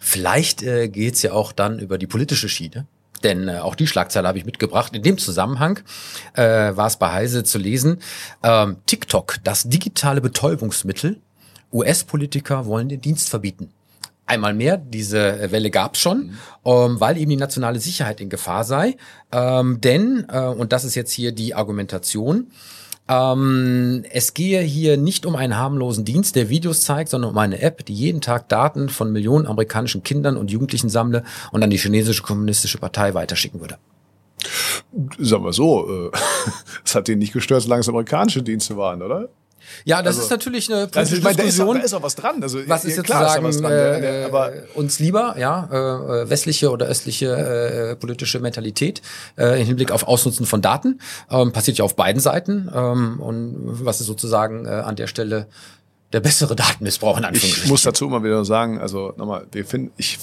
[0.00, 2.88] Vielleicht äh, geht's ja auch dann über die politische Schiene.
[3.24, 4.94] Denn äh, auch die Schlagzeile habe ich mitgebracht.
[4.94, 5.80] In dem Zusammenhang
[6.34, 7.98] äh, war es bei Heise zu lesen,
[8.42, 11.20] ähm, TikTok, das digitale Betäubungsmittel.
[11.72, 13.70] US-Politiker wollen den Dienst verbieten.
[14.26, 16.38] Einmal mehr, diese Welle gab es schon, mhm.
[16.66, 18.96] ähm, weil eben die nationale Sicherheit in Gefahr sei.
[19.32, 22.48] Ähm, denn, äh, und das ist jetzt hier die Argumentation,
[23.08, 27.60] ähm, es gehe hier nicht um einen harmlosen Dienst, der Videos zeigt, sondern um eine
[27.60, 31.78] App, die jeden Tag Daten von Millionen amerikanischen Kindern und Jugendlichen sammle und an die
[31.78, 33.78] chinesische kommunistische Partei weiterschicken würde.
[35.18, 36.10] Sagen wir so, äh,
[36.84, 39.28] es hat ihn nicht gestört, solange es amerikanische Dienste waren, oder?
[39.84, 41.76] Ja, das also, ist natürlich eine politische also meine, Diskussion.
[41.76, 42.42] Da ist, auch was dran.
[42.42, 46.86] Also, was ist jetzt klar, sagen, ist äh, aber uns lieber, ja, äh, westliche oder
[46.86, 49.02] östliche äh, politische Mentalität
[49.36, 51.00] äh, im Hinblick auf Ausnutzen von Daten.
[51.30, 52.70] Ähm, passiert ja auf beiden Seiten.
[52.74, 55.46] Ähm, und was ist sozusagen äh, an der Stelle
[56.12, 57.64] der bessere Datenmissbrauch in Anführungsstrichen.
[57.64, 60.18] Ich muss dazu immer wieder sagen, also nochmal, wir finden, ich,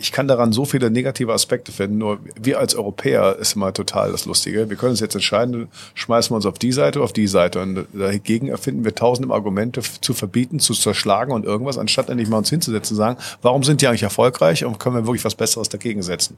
[0.00, 4.10] ich kann daran so viele negative Aspekte finden, nur wir als Europäer ist immer total
[4.10, 4.68] das Lustige.
[4.68, 7.86] Wir können uns jetzt entscheiden, schmeißen wir uns auf die Seite, auf die Seite und
[7.92, 12.50] dagegen erfinden wir tausende Argumente zu verbieten, zu zerschlagen und irgendwas, anstatt endlich mal uns
[12.50, 16.02] hinzusetzen und sagen, warum sind die eigentlich erfolgreich und können wir wirklich was Besseres dagegen
[16.02, 16.36] setzen?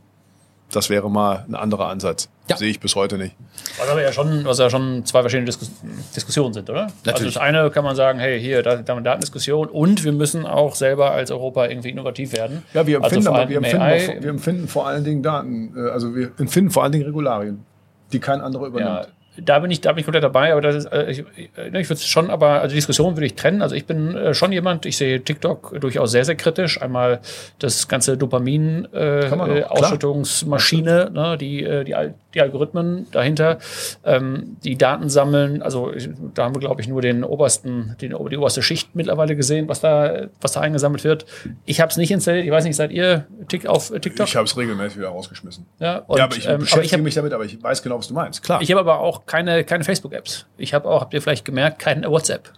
[0.72, 2.28] Das wäre mal ein anderer Ansatz.
[2.48, 2.56] Ja.
[2.56, 3.37] Sehe ich bis heute nicht.
[3.78, 5.70] Was aber ja schon, was ja schon zwei verschiedene Diskus
[6.14, 6.88] Diskussionen sind, oder?
[7.04, 7.14] Natürlich.
[7.14, 10.46] Also das eine kann man sagen, hey, hier, da, haben wir Datendiskussion und wir müssen
[10.46, 12.62] auch selber als Europa irgendwie innovativ werden.
[12.74, 15.90] Ja, wir empfinden, also aber, wir, empfinden auch, wir empfinden vor allen Dingen Daten, äh,
[15.90, 17.64] also wir empfinden vor allen Dingen Regularien,
[18.12, 19.06] die kein anderer übernimmt.
[19.06, 21.25] Ja da bin ich, da bin ich komplett dabei, aber das ist, äh, ich,
[21.57, 23.61] ne, ich würde es schon, aber also die Diskussion würde ich trennen.
[23.62, 26.83] Also ich bin äh, schon jemand, ich sehe TikTok durchaus sehr, sehr kritisch.
[26.83, 27.21] Einmal
[27.59, 31.95] das ganze Dopamin-Ausschüttungsmaschine, äh, ne, die, äh, die,
[32.35, 33.59] die Algorithmen dahinter,
[34.05, 35.62] ähm, die Daten sammeln.
[35.62, 35.93] Also
[36.35, 39.81] da haben wir, glaube ich, nur den obersten, den, die oberste Schicht mittlerweile gesehen, was
[39.81, 41.27] da, was da eingesammelt wird.
[41.64, 42.45] Ich habe es nicht installiert.
[42.45, 44.27] Ich weiß nicht, seid ihr Tick auf TikTok?
[44.27, 45.66] Ich habe es regelmäßig wieder rausgeschmissen.
[45.79, 47.83] Ja, und, ja aber ich ähm, beschäftige aber ich hab, mich damit, aber ich weiß
[47.83, 48.43] genau, was du meinst.
[48.43, 48.62] Klar.
[48.62, 50.47] Ich habe aber auch keine, keine Facebook-Apps.
[50.57, 52.53] Ich habe auch, habt ihr vielleicht gemerkt, kein WhatsApp.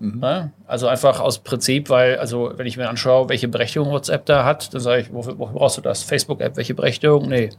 [0.00, 0.20] Mhm.
[0.22, 4.44] Ja, also einfach aus Prinzip, weil, also wenn ich mir anschaue, welche Berechtigung WhatsApp da
[4.44, 6.02] hat, dann sage ich, wofür, wofür brauchst du das?
[6.02, 7.28] Facebook-App, welche Berechtigung?
[7.28, 7.50] Nee.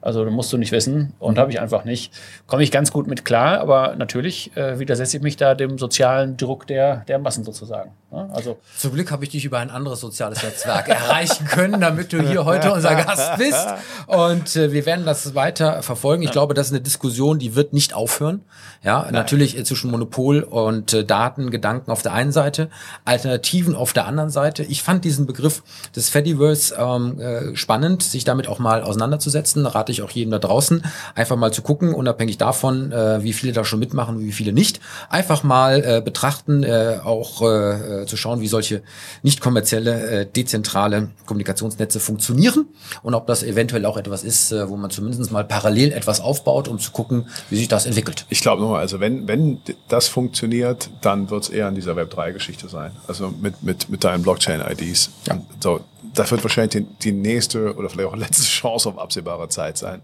[0.00, 2.12] Also da musst du nicht wissen und habe ich einfach nicht.
[2.46, 6.36] Komme ich ganz gut mit klar, aber natürlich äh, widersetze ich mich da dem sozialen
[6.36, 7.92] Druck der, der Massen sozusagen.
[8.10, 8.28] Ne?
[8.32, 12.22] Also Zum Glück habe ich dich über ein anderes soziales Netzwerk erreichen können, damit du
[12.22, 13.66] hier heute unser Gast bist.
[14.06, 16.22] Und äh, wir werden das weiter verfolgen.
[16.22, 16.32] Ich ja.
[16.32, 18.42] glaube, das ist eine Diskussion, die wird nicht aufhören.
[18.82, 19.12] Ja, Nein.
[19.12, 22.70] natürlich zwischen Monopol und äh, Datengedanken auf der einen Seite,
[23.04, 24.62] Alternativen auf der anderen Seite.
[24.62, 25.62] Ich fand diesen Begriff
[25.94, 29.66] des Fediverse ähm, äh, spannend, sich damit auch mal auseinanderzusetzen.
[29.88, 30.82] Rate ich auch jedem da draußen,
[31.14, 34.80] einfach mal zu gucken, unabhängig davon, äh, wie viele da schon mitmachen, wie viele nicht.
[35.08, 38.82] Einfach mal äh, betrachten, äh, auch äh, zu schauen, wie solche
[39.22, 42.66] nicht kommerzielle, äh, dezentrale Kommunikationsnetze funktionieren
[43.02, 46.68] und ob das eventuell auch etwas ist, äh, wo man zumindest mal parallel etwas aufbaut,
[46.68, 48.26] um zu gucken, wie sich das entwickelt.
[48.28, 52.68] Ich glaube nochmal, also wenn, wenn das funktioniert, dann wird es eher in dieser Web3-Geschichte
[52.68, 52.92] sein.
[53.06, 55.10] Also mit, mit, mit deinen Blockchain-IDs.
[55.26, 55.40] Ja.
[55.60, 55.80] So,
[56.14, 60.02] das wird wahrscheinlich die, die nächste oder vielleicht auch letzte Chance auf absehbare Zeit sein.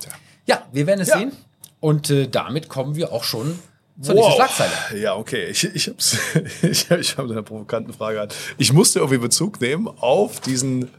[0.00, 0.12] Tja.
[0.46, 1.18] Ja, wir werden es ja.
[1.18, 1.32] sehen.
[1.80, 3.58] Und äh, damit kommen wir auch schon
[4.00, 4.24] zur wow.
[4.24, 5.02] nächsten Schlagzeile.
[5.02, 5.46] Ja, okay.
[5.46, 6.18] Ich, ich, hab's,
[6.62, 8.28] ich, ich habe eine provokante Frage.
[8.56, 10.90] Ich musste irgendwie Bezug nehmen auf diesen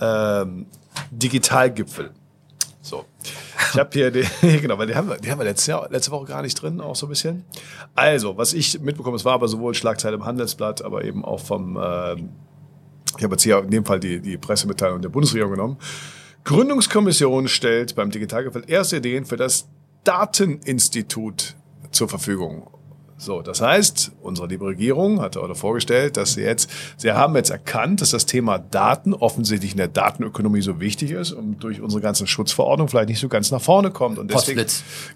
[0.00, 0.66] ähm,
[1.10, 2.10] Digitalgipfel.
[2.82, 3.04] So.
[3.72, 6.26] Ich habe hier, die, genau, weil die haben, wir, die haben wir letzte, letzte Woche
[6.26, 7.44] gar nicht drin, auch so ein bisschen.
[7.94, 11.76] Also, was ich mitbekomme, es war aber sowohl Schlagzeile im Handelsblatt, aber eben auch vom,
[11.76, 12.16] äh,
[13.16, 15.78] ich habe jetzt hier in dem Fall die, die Pressemitteilung der Bundesregierung genommen.
[16.44, 19.68] Gründungskommission stellt beim Digitalgipfel erste Ideen für das
[20.04, 21.54] Dateninstitut
[21.90, 22.70] zur Verfügung.
[23.20, 27.50] So, das heißt, unsere liebe Regierung hat heute vorgestellt, dass sie jetzt, sie haben jetzt
[27.50, 32.00] erkannt, dass das Thema Daten offensichtlich in der Datenökonomie so wichtig ist und durch unsere
[32.00, 34.18] ganzen Schutzverordnungen vielleicht nicht so ganz nach vorne kommt.
[34.18, 34.64] Und deswegen,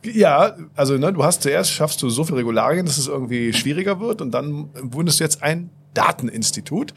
[0.03, 3.99] ja, also ne, du hast zuerst schaffst du so viele Regularien, dass es irgendwie schwieriger
[4.01, 6.95] wird und dann wurdest du jetzt ein Dateninstitut.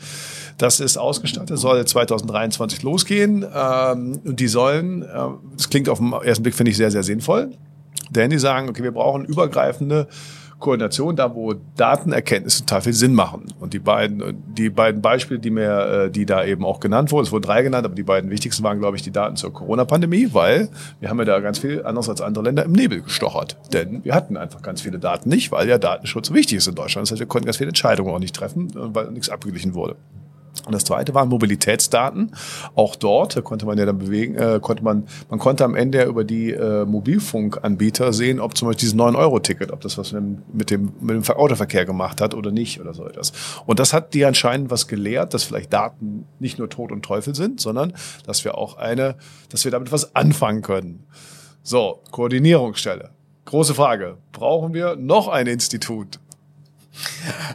[0.58, 3.46] Das ist ausgestattet, soll 2023 losgehen.
[3.54, 5.08] Ähm, und die sollen, äh,
[5.56, 7.52] das klingt auf den ersten Blick, finde ich, sehr, sehr sinnvoll.
[8.10, 10.08] Denn die sagen, okay, wir brauchen übergreifende
[10.60, 13.54] Koordination, da wo Datenerkenntnisse total viel Sinn machen.
[13.60, 17.26] Und die beiden, die beiden Beispiele, die mir, äh, die da eben auch genannt wurden,
[17.26, 20.30] es wurden drei genannt, aber die beiden wichtigsten waren, glaube ich, die Daten zur Corona-Pandemie,
[20.34, 23.58] weil wir haben ja da ganz viel, anders als andere Länder, im Nebel gestochert.
[23.72, 27.06] Denn wir hatten einfach ganz viele Daten nicht, weil ja Datenschutz wichtig ist in Deutschland.
[27.06, 29.96] Das heißt, wir konnten ganz viele Entscheidungen auch nicht treffen, weil nichts abgeglichen wurde.
[30.66, 32.32] Und das zweite waren Mobilitätsdaten.
[32.76, 36.06] Auch dort konnte man ja dann bewegen, äh, konnte man, man konnte am Ende ja
[36.06, 40.14] über die äh, Mobilfunkanbieter sehen, ob zum Beispiel dieses 9-Euro-Ticket, ob das was
[40.54, 43.34] mit dem, mit dem Autoverkehr gemacht hat oder nicht oder so etwas.
[43.66, 47.36] Und das hat die anscheinend was gelehrt, dass vielleicht Daten nicht nur Tod und Teufel
[47.36, 47.94] sind, sondern
[48.26, 49.16] dass wir auch eine,
[49.50, 51.06] dass wir damit was anfangen können.
[51.64, 53.10] So, Koordinierungsstelle.
[53.46, 54.18] Große Frage.
[54.32, 56.20] Brauchen wir noch ein Institut?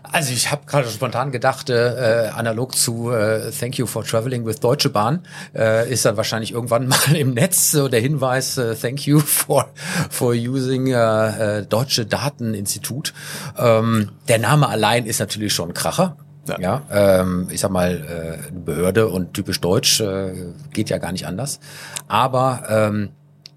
[0.03, 4.61] Also ich habe gerade spontan gedacht, äh, analog zu äh, Thank you for traveling with
[4.61, 5.21] Deutsche Bahn
[5.55, 9.71] äh, ist dann wahrscheinlich irgendwann mal im Netz so der Hinweis äh, Thank you for
[10.11, 13.15] for using äh, äh, Deutsche Dateninstitut.
[13.59, 16.17] Ähm, der Name allein ist natürlich schon ein Kracher.
[16.49, 21.13] Ja, ja ähm, ich sag mal, äh, Behörde und typisch deutsch äh, geht ja gar
[21.13, 21.61] nicht anders.
[22.09, 23.11] Aber ähm,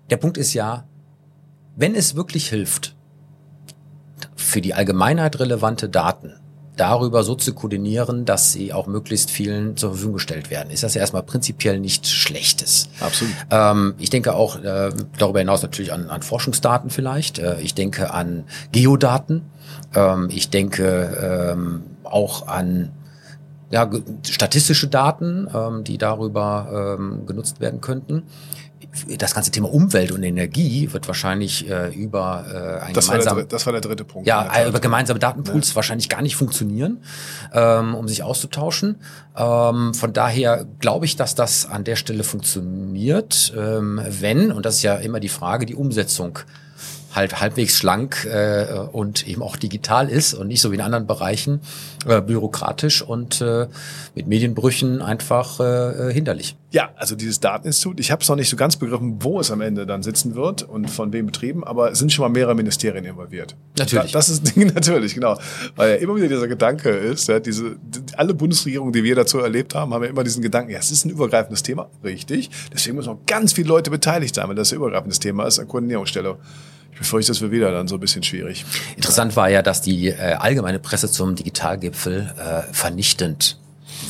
[0.09, 0.85] der Punkt ist ja,
[1.75, 2.95] wenn es wirklich hilft,
[4.45, 6.33] für die Allgemeinheit relevante Daten
[6.77, 10.93] darüber so zu koordinieren, dass sie auch möglichst vielen zur Verfügung gestellt werden, ist das
[10.93, 12.89] ja erstmal prinzipiell nichts Schlechtes.
[12.99, 13.33] Absolut.
[13.49, 17.39] Ähm, ich denke auch äh, darüber hinaus natürlich an, an Forschungsdaten vielleicht.
[17.39, 19.43] Äh, ich denke an Geodaten.
[19.93, 22.91] Ähm, ich denke ähm, auch an
[23.71, 23.89] ja,
[24.23, 28.23] statistische Daten, ähm, die darüber ähm, genutzt werden könnten
[29.17, 32.45] das ganze Thema Umwelt und Energie wird wahrscheinlich äh, über
[32.81, 34.27] äh, ein das gemeinsam, war der, das war der dritte Punkt.
[34.27, 35.75] Ja, über gemeinsame Datenpools ja.
[35.75, 37.03] wahrscheinlich gar nicht funktionieren,
[37.53, 38.97] ähm, um sich auszutauschen.
[39.35, 44.77] Ähm, von daher glaube ich, dass das an der Stelle funktioniert, ähm, wenn, und das
[44.77, 46.39] ist ja immer die Frage, die Umsetzung
[47.15, 51.07] halt halbwegs schlank äh, und eben auch digital ist und nicht so wie in anderen
[51.07, 51.61] Bereichen
[52.07, 53.67] äh, bürokratisch und äh,
[54.15, 56.55] mit Medienbrüchen einfach äh, hinderlich.
[56.71, 59.61] Ja, also dieses Dateninstitut, ich habe es noch nicht so ganz begriffen, wo es am
[59.61, 63.05] Ende dann sitzen wird und von wem betrieben, aber es sind schon mal mehrere Ministerien
[63.05, 63.55] involviert.
[63.77, 64.11] Natürlich.
[64.11, 65.37] Da, das ist Ding natürlich, genau.
[65.77, 69.39] Weil ja immer wieder dieser Gedanke ist, ja, diese, die, alle Bundesregierungen, die wir dazu
[69.39, 72.49] erlebt haben, haben ja immer diesen Gedanken, ja, es ist ein übergreifendes Thema, richtig.
[72.73, 75.67] Deswegen müssen auch ganz viele Leute beteiligt sein, wenn das ein übergreifendes Thema ist, eine
[75.69, 76.37] Koordinierungsstelle.
[76.95, 78.65] Ich befürchte, das wird wieder dann so ein bisschen schwierig.
[78.95, 83.57] Interessant war ja, dass die äh, allgemeine Presse zum Digitalgipfel äh, vernichtend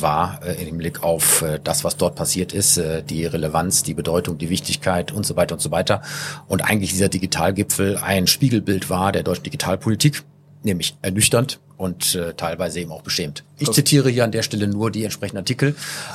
[0.00, 3.94] war äh, im Blick auf äh, das, was dort passiert ist, äh, die Relevanz, die
[3.94, 6.00] Bedeutung, die Wichtigkeit und so weiter und so weiter.
[6.46, 10.22] Und eigentlich dieser Digitalgipfel ein Spiegelbild war der deutschen Digitalpolitik,
[10.62, 13.44] nämlich ernüchternd und äh, teilweise eben auch beschämt.
[13.58, 15.74] Ich zitiere hier an der Stelle nur die entsprechenden Artikel.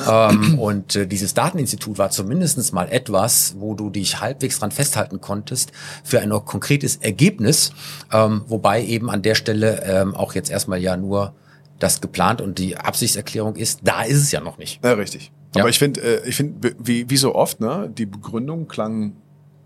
[0.10, 5.22] Ähm, und äh, dieses Dateninstitut war zumindestens mal etwas, wo du dich halbwegs dran festhalten
[5.22, 5.72] konntest
[6.04, 7.72] für ein konkretes Ergebnis,
[8.12, 11.34] ähm, wobei eben an der Stelle ähm, auch jetzt erstmal ja nur
[11.78, 14.84] das geplant und die Absichtserklärung ist, da ist es ja noch nicht.
[14.84, 15.32] Ja, richtig.
[15.56, 15.62] Ja.
[15.62, 19.16] Aber ich finde, äh, ich finde, wie, wie so oft, ne, die Begründung klang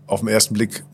[0.06, 0.84] auf den ersten Blick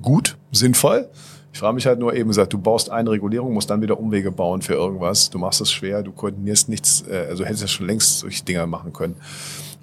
[0.00, 1.08] gut, sinnvoll.
[1.52, 4.32] Ich frage mich halt nur eben gesagt, du baust eine Regulierung, musst dann wieder Umwege
[4.32, 5.28] bauen für irgendwas.
[5.28, 8.66] Du machst das schwer, du koordinierst nichts, äh, also hättest ja schon längst solche Dinger
[8.66, 9.16] machen können.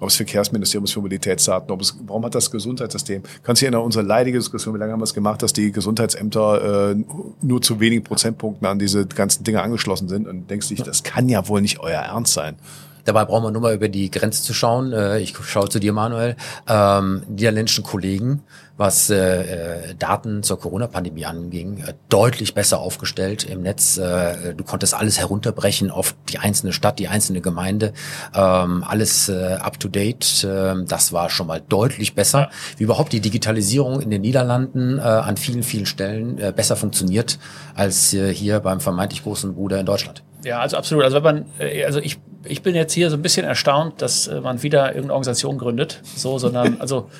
[0.00, 3.22] Ob es Verkehrsministerium ist für Mobilitätsdaten, ob es, warum hat das Gesundheitssystem?
[3.42, 6.92] Kannst du erinnern, unsere leidige Diskussion, wie lange haben wir es gemacht, dass die Gesundheitsämter
[6.92, 6.96] äh,
[7.42, 11.28] nur zu wenigen Prozentpunkten an diese ganzen Dinge angeschlossen sind und denkst dich, das kann
[11.28, 12.56] ja wohl nicht euer Ernst sein.
[13.04, 14.92] Dabei brauchen wir nur mal über die Grenze zu schauen.
[14.92, 16.36] Äh, ich schaue zu dir, Manuel.
[16.68, 18.42] Ähm, niederländischen Kollegen,
[18.80, 23.98] was äh, äh, Daten zur Corona-Pandemie anging, äh, deutlich besser aufgestellt im Netz.
[23.98, 27.92] Äh, du konntest alles herunterbrechen auf die einzelne Stadt, die einzelne Gemeinde,
[28.34, 30.44] ähm, alles äh, up-to-date.
[30.44, 32.40] Äh, das war schon mal deutlich besser.
[32.40, 32.50] Ja.
[32.78, 37.38] Wie überhaupt die Digitalisierung in den Niederlanden äh, an vielen, vielen Stellen äh, besser funktioniert
[37.74, 40.22] als äh, hier beim vermeintlich großen Bruder in Deutschland.
[40.42, 41.04] Ja, also absolut.
[41.04, 44.26] Also wenn man, äh, also ich ich bin jetzt hier so ein bisschen erstaunt, dass
[44.26, 46.00] äh, man wieder irgendeine Organisation gründet.
[46.16, 47.10] So, sondern, also, äh,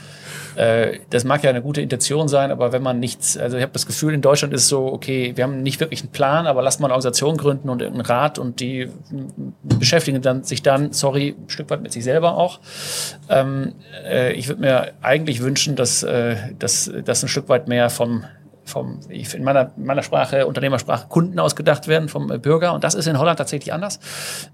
[0.56, 3.86] das mag ja eine gute Intention sein, aber wenn man nichts, also ich habe das
[3.86, 6.80] Gefühl, in Deutschland ist es so, okay, wir haben nicht wirklich einen Plan, aber lasst
[6.80, 8.88] mal eine Organisation gründen und einen Rat und die
[9.62, 12.60] beschäftigen dann, sich dann, sorry, ein Stück weit mit sich selber auch.
[13.28, 17.90] Ähm, äh, ich würde mir eigentlich wünschen, dass, äh, dass, dass ein Stück weit mehr
[17.90, 18.24] vom
[18.70, 22.72] vom, in meiner, meiner Sprache, Unternehmersprache, Kunden ausgedacht werden vom Bürger.
[22.72, 23.98] Und das ist in Holland tatsächlich anders,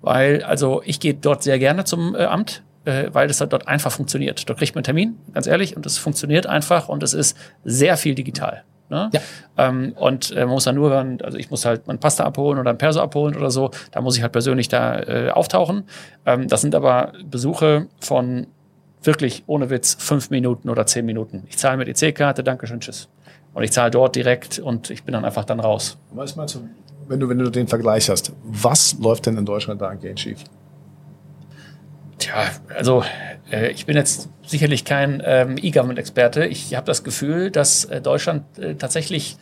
[0.01, 3.93] weil also ich gehe dort sehr gerne zum äh, Amt, äh, weil das dort einfach
[3.93, 4.49] funktioniert.
[4.49, 7.97] Dort kriegt man einen Termin, ganz ehrlich, und es funktioniert einfach und es ist sehr
[7.97, 8.63] viel digital.
[8.89, 9.11] Ne?
[9.13, 9.21] Ja.
[9.59, 12.71] Ähm, und äh, man muss dann nur, also ich muss halt mein Pasta abholen oder
[12.71, 15.85] ein Perso abholen oder so, da muss ich halt persönlich da äh, auftauchen.
[16.25, 18.47] Ähm, das sind aber Besuche von
[19.03, 21.45] wirklich ohne Witz fünf Minuten oder zehn Minuten.
[21.49, 23.09] Ich zahle mit EC-Karte, Dankeschön, tschüss.
[23.55, 25.97] Und ich zahle dort direkt und ich bin dann einfach dann raus.
[26.13, 26.69] Was meinst du,
[27.09, 30.45] wenn du, wenn du den Vergleich hast, was läuft denn in Deutschland da dahingehend schief?
[32.19, 33.05] Tja, also
[33.51, 36.47] äh, ich bin jetzt sicherlich kein ähm, E-Government-Experte.
[36.47, 39.37] Ich habe das Gefühl, dass äh, Deutschland äh, tatsächlich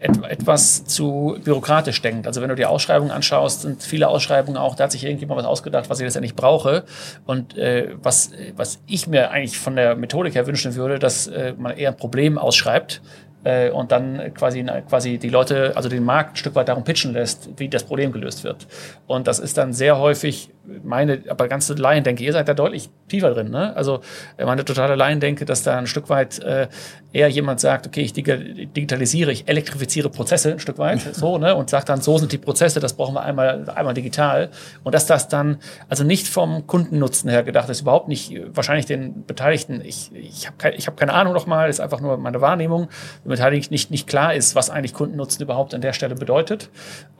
[0.00, 2.26] et etwas zu bürokratisch denkt.
[2.26, 5.46] Also wenn du die Ausschreibungen anschaust, sind viele Ausschreibungen auch, da hat sich irgendjemand was
[5.46, 6.84] ausgedacht, was ich letztendlich brauche.
[7.24, 11.54] Und äh, was, was ich mir eigentlich von der Methodik her wünschen würde, dass äh,
[11.56, 13.00] man eher ein Problem ausschreibt,
[13.44, 17.12] äh, und dann quasi, quasi die Leute, also den Markt ein Stück weit darum pitchen
[17.12, 18.66] lässt, wie das Problem gelöst wird.
[19.06, 20.50] Und das ist dann sehr häufig
[20.82, 23.50] meine, aber ganze Laien denke, ihr seid da deutlich tiefer drin.
[23.50, 23.74] Ne?
[23.76, 24.00] Also
[24.38, 26.68] meine totale Laien denke, dass da ein Stück weit äh,
[27.14, 31.54] eher jemand sagt, okay, ich digitalisiere, ich elektrifiziere Prozesse ein Stück weit, so, ne?
[31.54, 34.50] Und sagt dann, so sind die Prozesse, das brauchen wir einmal, einmal digital.
[34.82, 39.24] Und dass das dann, also nicht vom Kundennutzen her gedacht ist, überhaupt nicht wahrscheinlich den
[39.26, 42.88] Beteiligten, ich, ich habe kein, ich hab keine Ahnung nochmal, ist einfach nur meine Wahrnehmung,
[43.24, 46.70] den Beteiligten nicht, nicht klar ist, was eigentlich Kundennutzen überhaupt an der Stelle bedeutet.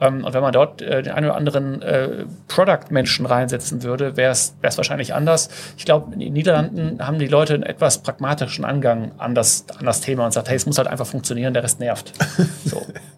[0.01, 4.31] Ähm, und wenn man dort äh, den einen oder anderen äh, Product-Menschen reinsetzen würde, wäre
[4.31, 5.49] es wahrscheinlich anders.
[5.77, 9.85] Ich glaube, in den Niederlanden haben die Leute einen etwas pragmatischen Angang an das, an
[9.85, 12.13] das Thema und sagt, hey, es muss halt einfach funktionieren, der Rest nervt.
[12.65, 12.85] So.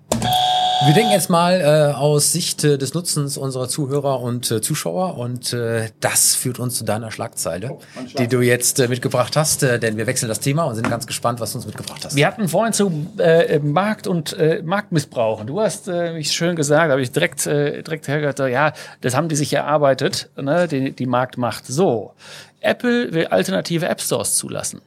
[0.88, 5.18] Wir denken jetzt mal äh, aus Sicht äh, des Nutzens unserer Zuhörer und äh, Zuschauer
[5.18, 7.82] und äh, das führt uns zu deiner Schlagzeile, oh,
[8.18, 11.06] die du jetzt äh, mitgebracht hast, äh, denn wir wechseln das Thema und sind ganz
[11.06, 12.16] gespannt, was du uns mitgebracht hast.
[12.16, 15.44] Wir hatten vorhin zu äh, Markt und äh, Marktmissbrauch.
[15.44, 18.72] Du hast äh, mich schön gesagt, habe ich direkt äh, direkt hergehört, ja,
[19.02, 21.68] das haben die sich erarbeitet, ne, die, die Marktmacht.
[21.68, 22.14] So,
[22.62, 24.80] Apple will alternative App Stores zulassen.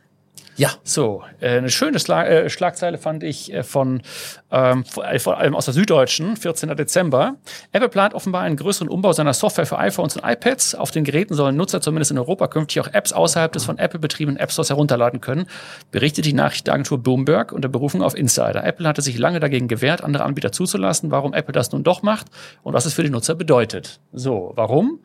[0.61, 0.73] Ja.
[0.85, 4.03] So, äh, eine schöne äh, Schlagzeile fand ich äh, von
[4.51, 6.77] ähm, äh, vor allem aus der Süddeutschen, 14.
[6.77, 7.37] Dezember.
[7.73, 10.75] Apple plant offenbar einen größeren Umbau seiner Software für iPhones und iPads.
[10.75, 14.01] Auf den Geräten sollen Nutzer zumindest in Europa künftig auch Apps außerhalb des von Apple
[14.01, 15.47] betriebenen App Stores herunterladen können,
[15.93, 18.63] berichtet die Nachrichtenagentur Bloomberg unter Berufung auf Insider.
[18.63, 21.11] Apple hatte sich lange dagegen gewehrt, andere Anbieter zuzulassen.
[21.11, 22.27] Warum Apple das nun doch macht
[22.63, 23.99] und was es für die Nutzer bedeutet.
[24.13, 25.01] So, warum?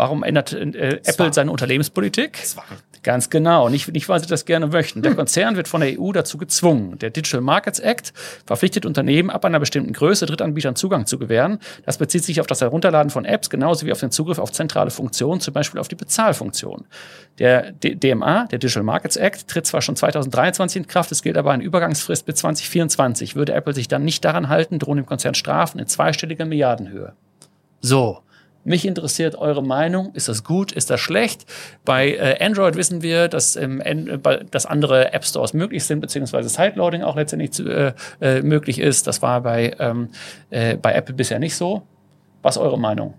[0.00, 2.38] Warum ändert äh, Apple seine Unternehmenspolitik?
[3.02, 5.02] Ganz genau, nicht, nicht weil sie das gerne möchten.
[5.02, 5.18] Der hm.
[5.18, 6.98] Konzern wird von der EU dazu gezwungen.
[6.98, 8.14] Der Digital Markets Act
[8.46, 11.58] verpflichtet Unternehmen ab einer bestimmten Größe Drittanbietern Zugang zu gewähren.
[11.84, 14.90] Das bezieht sich auf das Herunterladen von Apps genauso wie auf den Zugriff auf zentrale
[14.90, 16.86] Funktionen, zum Beispiel auf die Bezahlfunktion.
[17.38, 21.36] Der D DMA, der Digital Markets Act, tritt zwar schon 2023 in Kraft, es gilt
[21.36, 23.36] aber eine Übergangsfrist bis 2024.
[23.36, 27.12] Würde Apple sich dann nicht daran halten, drohen dem Konzern Strafen in zweistelliger Milliardenhöhe.
[27.82, 28.22] So.
[28.64, 30.10] Mich interessiert eure Meinung.
[30.14, 30.72] Ist das gut?
[30.72, 31.46] Ist das schlecht?
[31.84, 33.82] Bei äh, Android wissen wir, dass, ähm,
[34.50, 39.06] dass andere App Stores möglich sind, beziehungsweise Sideloading auch letztendlich zu, äh, äh, möglich ist.
[39.06, 40.10] Das war bei, ähm,
[40.50, 41.82] äh, bei Apple bisher nicht so.
[42.42, 43.14] Was ist eure Meinung?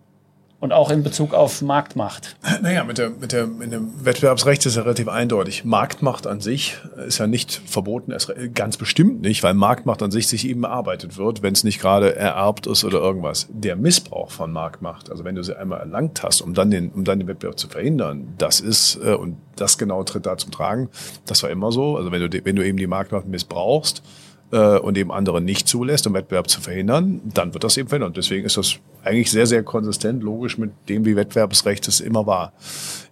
[0.62, 2.38] Und auch in Bezug auf Marktmacht?
[2.62, 5.66] Naja, mit, der, mit, der, mit dem Wettbewerbsrecht ist ja relativ eindeutig.
[5.66, 8.14] Marktmacht an sich ist ja nicht verboten,
[8.54, 12.16] ganz bestimmt nicht, weil Marktmacht an sich sich eben erarbeitet wird, wenn es nicht gerade
[12.16, 13.48] ererbt ist oder irgendwas.
[13.50, 17.04] Der Missbrauch von Marktmacht, also wenn du sie einmal erlangt hast, um dann den, um
[17.04, 20.90] dann den Wettbewerb zu verhindern, das ist, äh, und das genau tritt da zum Tragen,
[21.26, 21.98] das war immer so.
[21.98, 24.04] Also wenn du, wenn du eben die Marktmacht missbrauchst,
[24.52, 28.18] äh, und eben andere nicht zulässt, um Wettbewerb zu verhindern, dann wird das eben verändert.
[28.18, 32.54] Deswegen ist das eigentlich sehr, sehr konsistent, logisch mit dem, wie Wettbewerbsrecht es immer war.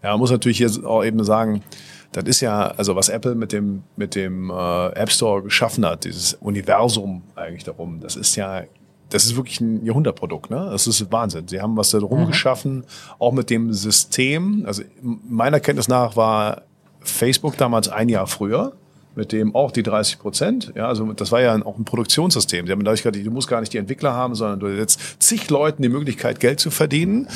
[0.04, 1.64] Ja, man muss natürlich hier auch eben sagen,
[2.12, 6.06] das ist ja, also was Apple mit dem, mit dem äh, App Store geschaffen hat,
[6.06, 8.64] dieses Universum eigentlich darum, das ist ja
[9.10, 10.70] das ist wirklich ein Jahrhundertprodukt, ne?
[10.72, 11.48] Das ist Wahnsinn.
[11.48, 12.28] Sie haben was da drum mhm.
[12.28, 12.84] geschaffen,
[13.18, 14.64] auch mit dem System.
[14.68, 16.62] Also meiner Kenntnis nach war
[17.00, 18.74] Facebook damals ein Jahr früher
[19.20, 20.72] mit dem auch die 30 Prozent.
[20.76, 22.66] Ja, also das war ja auch ein Produktionssystem.
[22.66, 25.50] Sie haben dadurch gesagt, du musst gar nicht die Entwickler haben, sondern du jetzt zig
[25.50, 27.28] Leuten die Möglichkeit, Geld zu verdienen.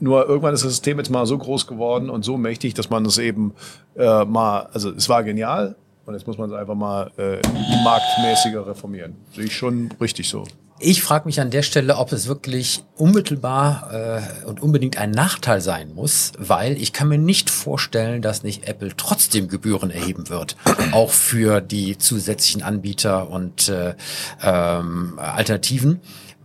[0.00, 3.04] Nur irgendwann ist das System jetzt mal so groß geworden und so mächtig, dass man
[3.04, 3.54] es eben
[3.96, 5.74] äh, mal, also es war genial
[6.06, 7.40] und jetzt muss man es einfach mal äh,
[7.84, 9.16] marktmäßiger reformieren.
[9.34, 10.44] Sehe ich schon richtig so.
[10.84, 15.60] Ich frage mich an der Stelle, ob es wirklich unmittelbar äh, und unbedingt ein Nachteil
[15.60, 20.56] sein muss, weil ich kann mir nicht vorstellen, dass nicht Apple trotzdem Gebühren erheben wird,
[20.90, 23.94] auch für die zusätzlichen Anbieter und äh,
[24.42, 26.00] ähm, Alternativen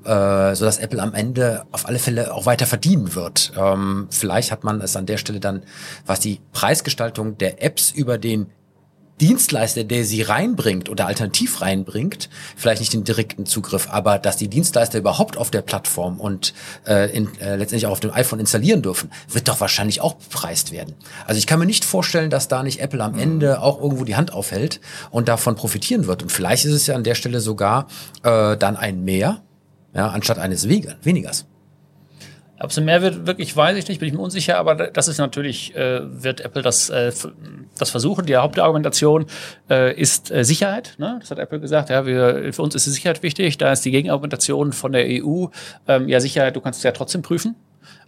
[0.05, 3.53] äh, so dass Apple am Ende auf alle Fälle auch weiter verdienen wird.
[3.57, 5.63] Ähm, vielleicht hat man es an der Stelle dann,
[6.05, 8.51] was die Preisgestaltung der Apps über den
[9.22, 14.47] Dienstleister, der sie reinbringt oder alternativ reinbringt, vielleicht nicht den direkten Zugriff, aber dass die
[14.47, 16.53] Dienstleister überhaupt auf der Plattform und
[16.86, 20.72] äh, in, äh, letztendlich auch auf dem iPhone installieren dürfen, wird doch wahrscheinlich auch bepreist
[20.72, 20.93] werden.
[21.26, 24.15] Also ich kann mir nicht vorstellen, dass da nicht Apple am Ende auch irgendwo die
[24.15, 26.22] Hand aufhält und davon profitieren wird.
[26.22, 27.88] Und vielleicht ist es ja an der Stelle sogar
[28.24, 29.41] äh, dann ein Mehr,
[29.95, 31.45] ja, anstatt eines Wenigers.
[32.60, 35.20] Ob es mehr wird, wirklich weiß ich nicht, bin ich mir unsicher, aber das ist
[35.20, 37.12] natürlich, äh, wird Apple das, äh,
[37.78, 38.26] das versuchen.
[38.26, 39.28] Die Hauptargumentation
[39.70, 40.95] äh, ist äh, Sicherheit.
[40.97, 41.18] Ne?
[41.20, 41.89] Das hat Apple gesagt.
[41.89, 43.58] Ja, wir, für uns ist die Sicherheit wichtig.
[43.60, 45.47] Da ist die Gegenargumentation von der EU.
[45.88, 47.55] Ähm, ja, Sicherheit, du kannst es ja trotzdem prüfen.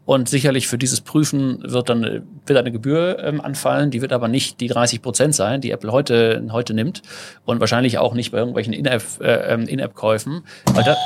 [0.06, 4.28] Und sicherlich für dieses Prüfen wird dann wird eine Gebühr ähm, anfallen, die wird aber
[4.28, 7.04] nicht die 30 Prozent sein, die Apple heute, heute nimmt.
[7.46, 10.34] Und wahrscheinlich auch nicht bei irgendwelchen In-App-Käufen.
[10.34, 10.38] Äh,
[10.72, 10.98] In weil da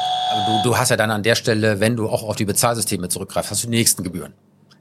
[0.48, 3.52] du, du hast ja dann an der Stelle, wenn du auch auf die Bezahlsysteme zurückgreifst,
[3.52, 4.34] hast du die nächsten Gebühren.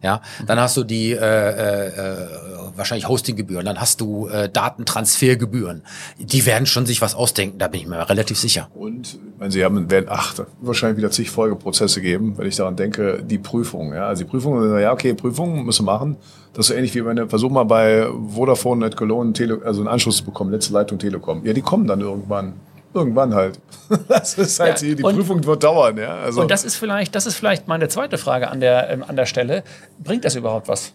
[0.02, 2.28] Ja, dann hast du die äh, äh, äh,
[2.74, 5.82] wahrscheinlich Hostinggebühren, dann hast du äh, Datentransfergebühren.
[6.18, 8.68] Die werden schon sich was ausdenken, da bin ich mir relativ sicher.
[8.74, 13.22] Und wenn sie haben, werden ach, wahrscheinlich wieder zig Folgeprozesse geben, wenn ich daran denke,
[13.22, 13.94] die Prüfung.
[13.94, 16.16] Ja, also die Prüfung, ja okay, Prüfung müssen wir machen.
[16.52, 19.32] Das ist ähnlich wie wenn du versuch mal bei Vodafone at Cologne
[19.64, 21.46] also einen Anschluss zu bekommen, letzte Leitung Telekom.
[21.46, 22.54] Ja, die kommen dann irgendwann.
[22.94, 23.60] Irgendwann halt.
[24.08, 26.16] Das ist halt ja, die, die und, Prüfung wird dauern, ja.
[26.16, 26.40] Also.
[26.40, 29.26] Und das ist vielleicht, das ist vielleicht meine zweite Frage an der, ähm, an der
[29.26, 29.64] Stelle.
[29.98, 30.94] Bringt das überhaupt was?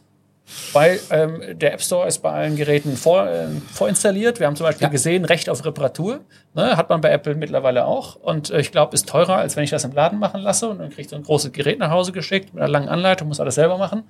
[0.71, 4.39] Weil ähm, der App Store ist bei allen Geräten vor, äh, vorinstalliert.
[4.39, 4.89] Wir haben zum Beispiel ja.
[4.89, 6.21] gesehen, Recht auf Reparatur.
[6.53, 8.15] Ne, hat man bei Apple mittlerweile auch.
[8.15, 10.69] Und äh, ich glaube, ist teurer, als wenn ich das im Laden machen lasse.
[10.69, 13.41] Und dann kriegt so ein großes Gerät nach Hause geschickt mit einer langen Anleitung, muss
[13.41, 14.03] alles selber machen.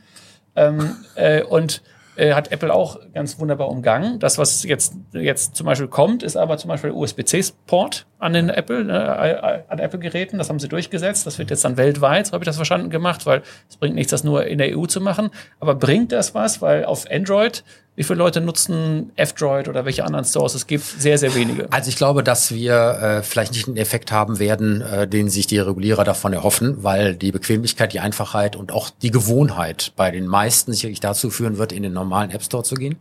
[0.55, 1.81] Ähm, äh, und
[2.17, 4.19] äh, hat Apple auch ganz wunderbar umgangen.
[4.19, 8.81] Das, was jetzt, jetzt zum Beispiel kommt, ist aber zum Beispiel USB-C-Port an den Apple,
[8.89, 10.37] äh, an Apple-Geräten.
[10.37, 11.25] Das haben sie durchgesetzt.
[11.25, 14.11] Das wird jetzt dann weltweit, so habe ich das verstanden, gemacht, weil es bringt nichts,
[14.11, 15.29] das nur in der EU zu machen.
[15.59, 16.61] Aber bringt das was?
[16.61, 17.63] Weil auf Android
[17.97, 20.85] wie viele Leute nutzen F-Droid oder welche anderen Stores es gibt?
[20.85, 21.67] Sehr, sehr wenige.
[21.71, 25.47] Also ich glaube, dass wir äh, vielleicht nicht den Effekt haben werden, äh, den sich
[25.47, 30.27] die Regulierer davon erhoffen, weil die Bequemlichkeit, die Einfachheit und auch die Gewohnheit bei den
[30.27, 32.97] meisten sicherlich dazu führen wird, in den normalen App Store zu gehen.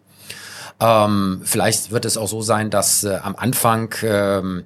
[0.80, 4.62] Ähm, vielleicht wird es auch so sein, dass äh, am Anfang ähm, äh,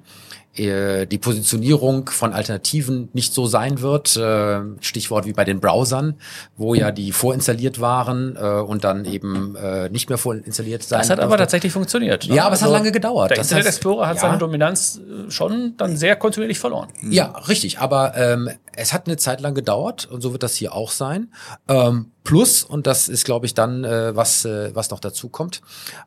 [0.57, 4.17] die Positionierung von Alternativen nicht so sein wird.
[4.17, 6.15] Äh, Stichwort wie bei den Browsern,
[6.57, 9.55] wo ja die vorinstalliert waren äh, und dann eben
[9.91, 10.99] nicht mehr vorinstalliert sein.
[10.99, 12.27] Das hat aber tatsächlich funktioniert.
[12.27, 12.35] Ne?
[12.35, 13.29] Ja, aber also, es hat also lange gedauert.
[13.31, 14.21] Der das Internet Explorer hat ja.
[14.21, 14.99] seine Dominanz
[15.29, 16.89] schon dann sehr kontinuierlich verloren.
[17.01, 17.79] Ja, richtig.
[17.79, 21.31] Aber ähm, es hat eine Zeit lang gedauert und so wird das hier auch sein.
[21.67, 25.61] Ähm, plus, und das ist, glaube ich, dann, äh, was, äh, was noch dazu kommt,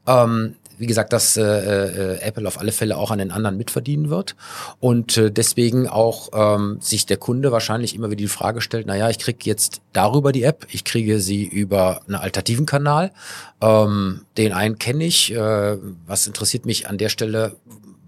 [0.06, 4.10] ähm, wie gesagt, dass äh, äh, Apple auf alle Fälle auch an den anderen mitverdienen
[4.10, 4.36] wird
[4.80, 9.08] und äh, deswegen auch ähm, sich der Kunde wahrscheinlich immer wieder die Frage stellt, naja,
[9.10, 13.12] ich kriege jetzt darüber die App, ich kriege sie über einen alternativen Kanal,
[13.60, 17.56] ähm, den einen kenne ich, äh, was interessiert mich an der Stelle,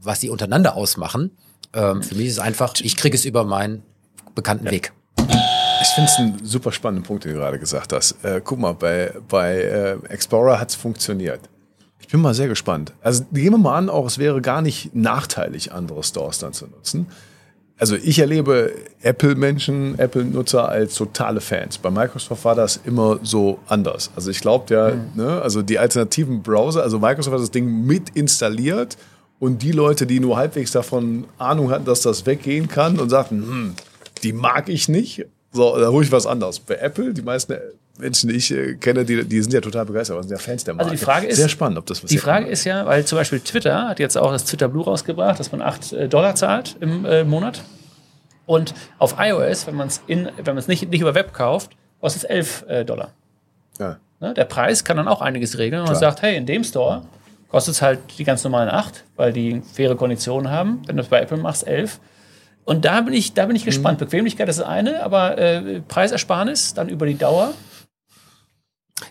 [0.02, 1.30] was die untereinander ausmachen.
[1.72, 3.82] Ähm, für mich ist es einfach, ich kriege es über meinen
[4.34, 4.72] bekannten ja.
[4.72, 4.92] Weg.
[5.18, 8.24] Ich finde es einen super spannenden Punkt, den du gerade gesagt hast.
[8.24, 11.40] Äh, guck mal, bei, bei äh, Explorer hat es funktioniert.
[12.06, 12.92] Ich bin mal sehr gespannt.
[13.02, 16.66] Also gehen wir mal an, auch es wäre gar nicht nachteilig, andere Stores dann zu
[16.66, 17.06] nutzen.
[17.78, 21.76] Also ich erlebe Apple-Menschen, Apple-Nutzer als totale Fans.
[21.76, 24.10] Bei Microsoft war das immer so anders.
[24.16, 25.10] Also ich glaube ja, mhm.
[25.14, 28.96] ne, also die alternativen Browser, also Microsoft hat das Ding mit installiert
[29.38, 33.42] und die Leute, die nur halbwegs davon Ahnung hatten, dass das weggehen kann und sagten,
[33.42, 33.74] hm,
[34.22, 36.60] die mag ich nicht, so, da hole ich was anderes.
[36.60, 37.56] Bei Apple, die meisten
[37.98, 40.74] Menschen, die ich äh, kenne, die, die sind ja total begeistert, sind ja Fans der
[40.74, 40.90] Marke.
[40.90, 43.18] Also die Frage ist, Sehr spannend, ob das was Die Frage ist ja, weil zum
[43.18, 46.76] Beispiel Twitter hat jetzt auch das Twitter Blue rausgebracht, dass man 8 äh, Dollar zahlt
[46.80, 47.62] im äh, Monat.
[48.46, 52.24] Und auf iOS, wenn man es wenn man es nicht, nicht über Web kauft, kostet
[52.24, 53.12] es 11 äh, Dollar.
[53.78, 53.96] Ja.
[54.20, 54.34] Ne?
[54.34, 55.82] Der Preis kann dann auch einiges regeln.
[55.82, 57.02] Und man sagt, hey, in dem Store
[57.48, 60.82] kostet es halt die ganz normalen 8, weil die faire Konditionen haben.
[60.86, 62.00] Wenn du es bei Apple machst, 11.
[62.64, 64.00] Und da bin ich, da bin ich gespannt.
[64.00, 64.04] Mhm.
[64.04, 67.52] Bequemlichkeit ist das eine, aber äh, Preisersparnis dann über die Dauer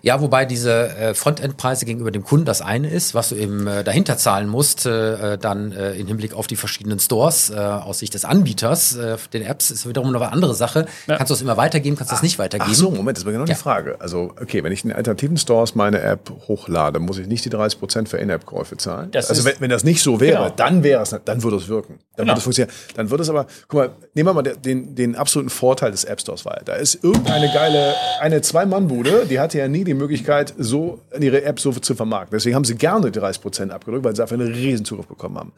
[0.01, 3.83] Ja, wobei diese äh, Frontend-Preise gegenüber dem Kunden das eine ist, was du eben äh,
[3.83, 8.15] dahinter zahlen musst, äh, dann äh, im Hinblick auf die verschiedenen Stores äh, aus Sicht
[8.15, 10.88] des Anbieters, äh, den Apps, ist wiederum noch eine andere Sache.
[11.05, 11.17] Ja.
[11.17, 12.71] Kannst du es immer weitergeben, kannst du es nicht weitergeben.
[12.73, 13.53] Ach so, Moment, das war genau Ja.
[13.53, 13.97] die Frage.
[14.01, 18.07] Also, okay, wenn ich in alternativen Stores meine App hochlade, muss ich nicht die 30%
[18.07, 19.11] für In-App-Käufe zahlen.
[19.11, 20.53] Das also, wenn, wenn das nicht so wäre, Genau.
[20.55, 21.99] dann wäre es, dann würde es wirken.
[22.15, 22.31] Dann Genau.
[22.31, 22.73] würde es funktionieren.
[22.95, 26.19] Dann würde es aber, guck mal, nehmen wir mal den, den absoluten Vorteil des App
[26.21, 30.99] Stores weil Da ist irgendeine geile, eine Zwei-Mann-Bude, die hatte ja nie die Möglichkeit, so
[31.19, 32.36] ihre App so zu vermarkten.
[32.38, 35.53] Deswegen haben sie gerne die 30% abgedrückt, weil sie dafür einen riesen Zugriff bekommen haben.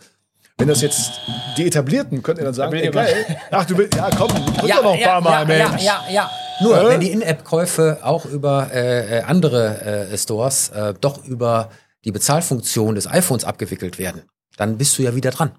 [0.57, 1.11] Wenn das jetzt
[1.57, 3.25] die Etablierten, könnt ihr dann sagen, ey, geil.
[3.51, 5.83] Ach, du willst, ja komm, drück doch noch ein paar Mal, ja, Mensch.
[5.83, 6.31] ja, ja, ja.
[6.61, 6.89] Nur, Äh?
[6.89, 11.69] wenn die In-App-Käufe auch über äh, äh, andere äh, Stores äh, doch über
[12.05, 14.23] die Bezahlfunktion des iPhones abgewickelt werden,
[14.57, 15.51] dann bist du ja wieder dran.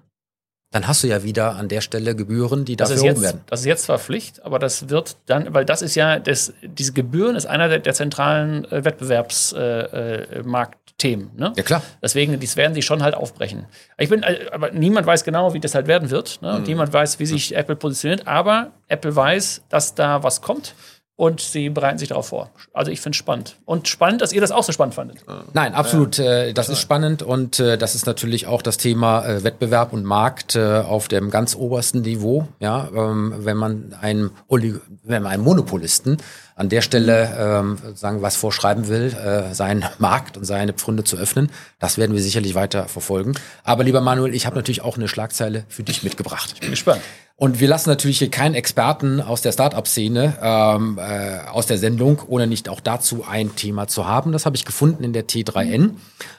[0.71, 3.41] Dann hast du ja wieder an der Stelle Gebühren, die Das dafür jetzt, werden.
[3.47, 6.93] das ist jetzt zwar Pflicht, aber das wird dann, weil das ist ja, das, diese
[6.93, 10.31] Gebühren ist einer der, der zentralen äh, Wettbewerbsmarktthemen.
[10.31, 11.53] Äh, Marktthemen, ne?
[11.55, 11.81] Ja, klar.
[12.03, 13.65] Deswegen, dies werden sie schon halt aufbrechen.
[13.97, 16.41] Ich bin, äh, aber niemand weiß genau, wie das halt werden wird.
[16.41, 16.55] Ne?
[16.57, 18.27] Und niemand weiß, wie sich Apple positioniert.
[18.27, 20.75] Aber Apple weiß, dass da was kommt
[21.19, 22.49] und sie bereiten sich darauf vor.
[22.71, 23.57] Also ich finde es spannend.
[23.65, 25.17] Und spannend, dass ihr das auch so spannend fandet.
[25.51, 26.17] Nein, absolut.
[26.17, 30.05] Äh, das ist spannend und äh, das ist natürlich auch das Thema äh, Wettbewerb und
[30.05, 32.47] Markt äh, auf dem ganz obersten Niveau.
[32.61, 36.19] Ja, ähm, wenn man einem, Oli wenn man einem Monopolisten
[36.55, 41.17] an der Stelle ähm, sagen was vorschreiben will, äh, seinen Markt und seine Pfründe zu
[41.17, 43.35] öffnen, das werden wir sicherlich weiter verfolgen.
[43.65, 46.61] Aber lieber Manuel, ich habe natürlich auch eine Schlagzeile für dich mitgebracht.
[46.61, 47.01] Bin gespannt.
[47.39, 52.21] Und wir lassen natürlich hier keinen Experten aus der Startup-Szene ähm, äh, aus der Sendung,
[52.27, 54.33] ohne nicht auch dazu ein Thema zu haben.
[54.33, 55.91] Das habe ich gefunden in der T3N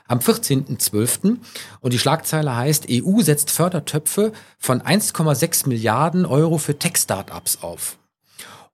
[0.07, 1.39] am 14.12.
[1.81, 7.97] Und die Schlagzeile heißt, EU setzt Fördertöpfe von 1,6 Milliarden Euro für Tech-Startups auf.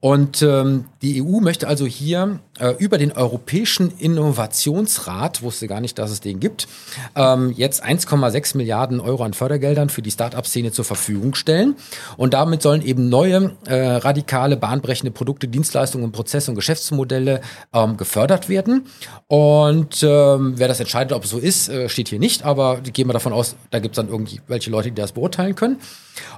[0.00, 5.98] Und ähm, die EU möchte also hier äh, über den Europäischen Innovationsrat, wusste gar nicht,
[5.98, 6.68] dass es den gibt,
[7.14, 11.76] ähm, jetzt 1,6 Milliarden Euro an Fördergeldern für die Start-up-Szene zur Verfügung stellen.
[12.16, 17.40] Und damit sollen eben neue, äh, radikale, bahnbrechende Produkte, Dienstleistungen, Prozesse und Geschäftsmodelle
[17.72, 18.86] ähm, gefördert werden.
[19.26, 23.08] Und ähm, wer das entscheidet, ob es so ist, äh, steht hier nicht, aber gehen
[23.08, 25.78] wir davon aus, da gibt es dann irgendwelche Leute, die das beurteilen können.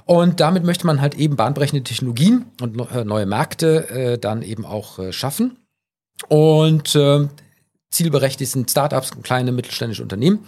[0.05, 4.65] Und damit möchte man halt eben bahnbrechende Technologien und äh, neue Märkte äh, dann eben
[4.65, 5.57] auch äh, schaffen.
[6.27, 7.27] Und äh,
[7.91, 10.45] zielberechtigt sind Startups und kleine mittelständische Unternehmen,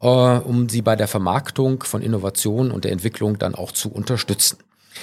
[0.00, 4.58] äh, um sie bei der Vermarktung von Innovationen und der Entwicklung dann auch zu unterstützen.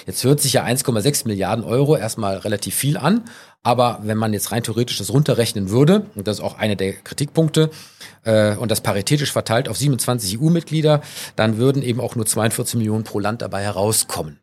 [0.06, 3.24] Jetzt hört sich ja 1,6 Milliarden Euro erstmal relativ viel an,
[3.64, 6.94] aber wenn man jetzt rein theoretisch das runterrechnen würde, und das ist auch einer der
[6.94, 7.72] Kritikpunkte,
[8.24, 11.02] äh, und das paritätisch verteilt auf 27 EU-Mitglieder,
[11.36, 14.40] dann würden eben auch nur 42 Millionen pro Land dabei herauskommen.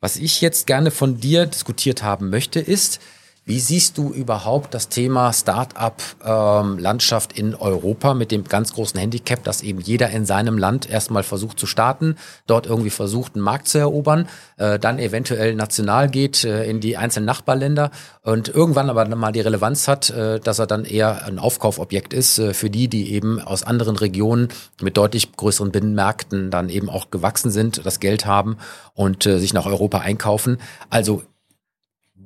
[0.00, 3.00] Was ich jetzt gerne von dir diskutiert haben möchte, ist,
[3.44, 9.62] wie siehst du überhaupt das Thema Start-up-Landschaft in Europa mit dem ganz großen Handicap, dass
[9.62, 12.16] eben jeder in seinem Land erstmal versucht zu starten,
[12.46, 16.96] dort irgendwie versucht, einen Markt zu erobern, äh, dann eventuell national geht äh, in die
[16.96, 17.90] einzelnen Nachbarländer
[18.22, 22.38] und irgendwann aber mal die Relevanz hat, äh, dass er dann eher ein Aufkaufobjekt ist
[22.38, 24.48] äh, für die, die eben aus anderen Regionen
[24.80, 28.58] mit deutlich größeren Binnenmärkten dann eben auch gewachsen sind, das Geld haben
[28.94, 30.58] und äh, sich nach Europa einkaufen.
[30.90, 31.22] Also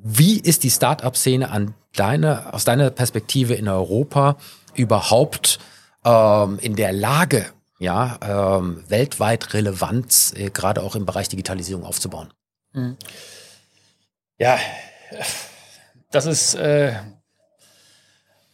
[0.04, 4.36] wie ist die Start-up-Szene an deine, aus deiner Perspektive in Europa
[4.74, 5.58] überhaupt
[6.04, 7.46] ähm, in der Lage,
[7.78, 12.32] ja, ähm, weltweit Relevanz, äh, gerade auch im Bereich Digitalisierung aufzubauen?
[14.38, 14.58] Ja,
[16.10, 16.94] das ist, äh,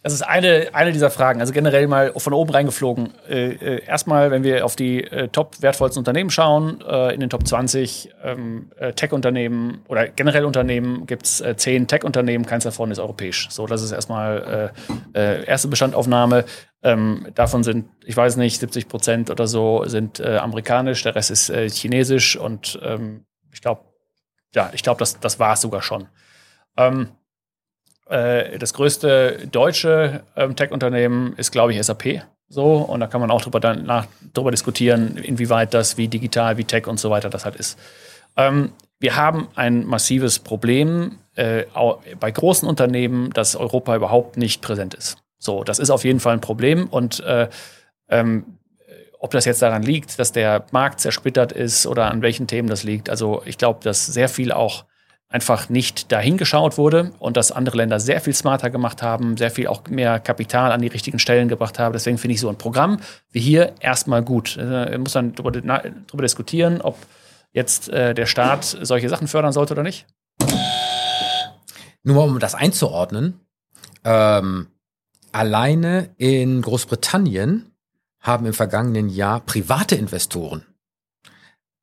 [0.03, 1.41] das ist eine, eine dieser Fragen.
[1.41, 3.13] Also generell mal von oben reingeflogen.
[3.29, 7.29] Äh, äh, erstmal, wenn wir auf die äh, top wertvollsten Unternehmen schauen, äh, in den
[7.29, 12.91] Top 20 ähm, äh, Tech-Unternehmen oder generell Unternehmen gibt es äh, zehn Tech-Unternehmen, keins davon
[12.91, 13.49] ist europäisch.
[13.51, 14.73] So, das ist erstmal
[15.15, 16.45] erste Bestandaufnahme.
[16.83, 21.53] Ähm, davon sind, ich weiß nicht, 70 Prozent oder so sind amerikanisch, der Rest ist
[21.75, 23.83] chinesisch und ähm, ich glaube,
[24.55, 26.09] ja, ich glaube, das, das war es sogar schon.
[26.77, 27.09] Ähm,
[28.11, 32.23] äh, das größte deutsche ähm, Tech-Unternehmen ist, glaube ich, SAP.
[32.49, 36.57] So, und da kann man auch drüber, dann nach, drüber diskutieren, inwieweit das, wie digital,
[36.57, 37.79] wie Tech und so weiter das halt ist.
[38.37, 41.65] Ähm, wir haben ein massives Problem äh,
[42.19, 45.19] bei großen Unternehmen, dass Europa überhaupt nicht präsent ist.
[45.39, 47.49] So, das ist auf jeden Fall ein Problem und äh,
[48.09, 48.59] ähm,
[49.21, 52.83] ob das jetzt daran liegt, dass der Markt zersplittert ist oder an welchen Themen das
[52.83, 53.11] liegt.
[53.11, 54.85] Also ich glaube, dass sehr viel auch
[55.31, 59.53] einfach nicht dahin geschaut wurde und dass andere Länder sehr viel smarter gemacht haben, sehr
[59.53, 61.93] viel auch mehr Kapital an die richtigen Stellen gebracht haben.
[61.93, 62.99] Deswegen finde ich so ein Programm
[63.31, 64.57] wie hier erstmal gut.
[64.57, 65.53] Äh, muss dann darüber,
[66.23, 66.99] diskutieren, ob
[67.53, 70.07] jetzt äh, der Staat solche Sachen fördern sollte oder nicht.
[72.03, 73.39] Nur um das einzuordnen,
[74.05, 74.67] ähm,
[75.31, 77.71] alleine in Großbritannien
[78.19, 80.67] haben im vergangenen Jahr private Investoren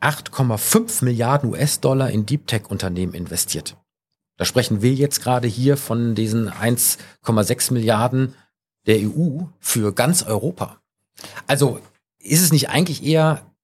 [0.02, 3.78] 8,5 Milliarden US-Dollar in Deep Tech-Unternehmen investiert.
[4.38, 8.36] Da sprechen wir jetzt gerade hier von diesen 1,6 Milliarden
[8.86, 10.80] der EU für ganz Europa.
[11.48, 11.80] Also
[12.20, 13.56] ist es nicht eigentlich eher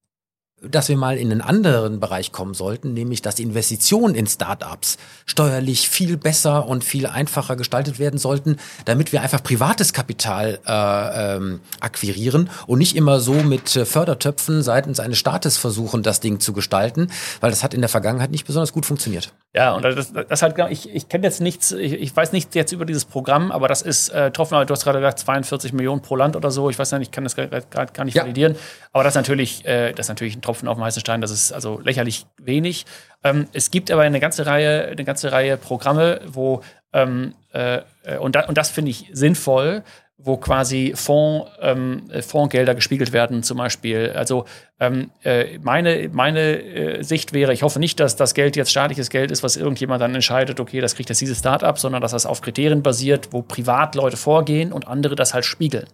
[0.70, 5.90] dass wir mal in einen anderen Bereich kommen sollten, nämlich dass Investitionen in Startups steuerlich
[5.90, 11.60] viel besser und viel einfacher gestaltet werden sollten, damit wir einfach privates Kapital äh, ähm,
[11.80, 16.54] akquirieren und nicht immer so mit äh, Fördertöpfen seitens eines Staates versuchen, das Ding zu
[16.54, 17.10] gestalten,
[17.42, 19.34] weil das hat in der Vergangenheit nicht besonders gut funktioniert.
[19.54, 22.72] Ja, und das, das hat, ich, ich kenne jetzt nichts, ich, ich weiß nichts jetzt
[22.72, 26.16] über dieses Programm, aber das ist, äh, Tropfen, du hast gerade gesagt, 42 Millionen pro
[26.16, 28.24] Land oder so, ich weiß nicht, ich kann das gerade gar nicht ja.
[28.24, 28.56] validieren,
[28.92, 31.32] aber das ist natürlich, äh, das ist natürlich ein Tropfen auf dem heißen Stein, das
[31.32, 32.86] ist also lächerlich wenig.
[33.24, 36.62] Ähm, es gibt aber eine ganze Reihe, eine ganze Reihe Programme, wo
[36.94, 37.82] ähm, äh,
[38.20, 39.84] und, da, und das finde ich sinnvoll,
[40.18, 44.14] wo quasi Fonds, ähm, Fondsgelder gespiegelt werden, zum Beispiel.
[44.16, 44.46] Also
[44.80, 49.10] ähm, äh, meine, meine äh, Sicht wäre, ich hoffe nicht, dass das Geld jetzt staatliches
[49.10, 52.26] Geld ist, was irgendjemand dann entscheidet, okay, das kriegt jetzt dieses Startup, sondern dass das
[52.26, 55.88] auf Kriterien basiert, wo Privatleute vorgehen und andere das halt spiegeln.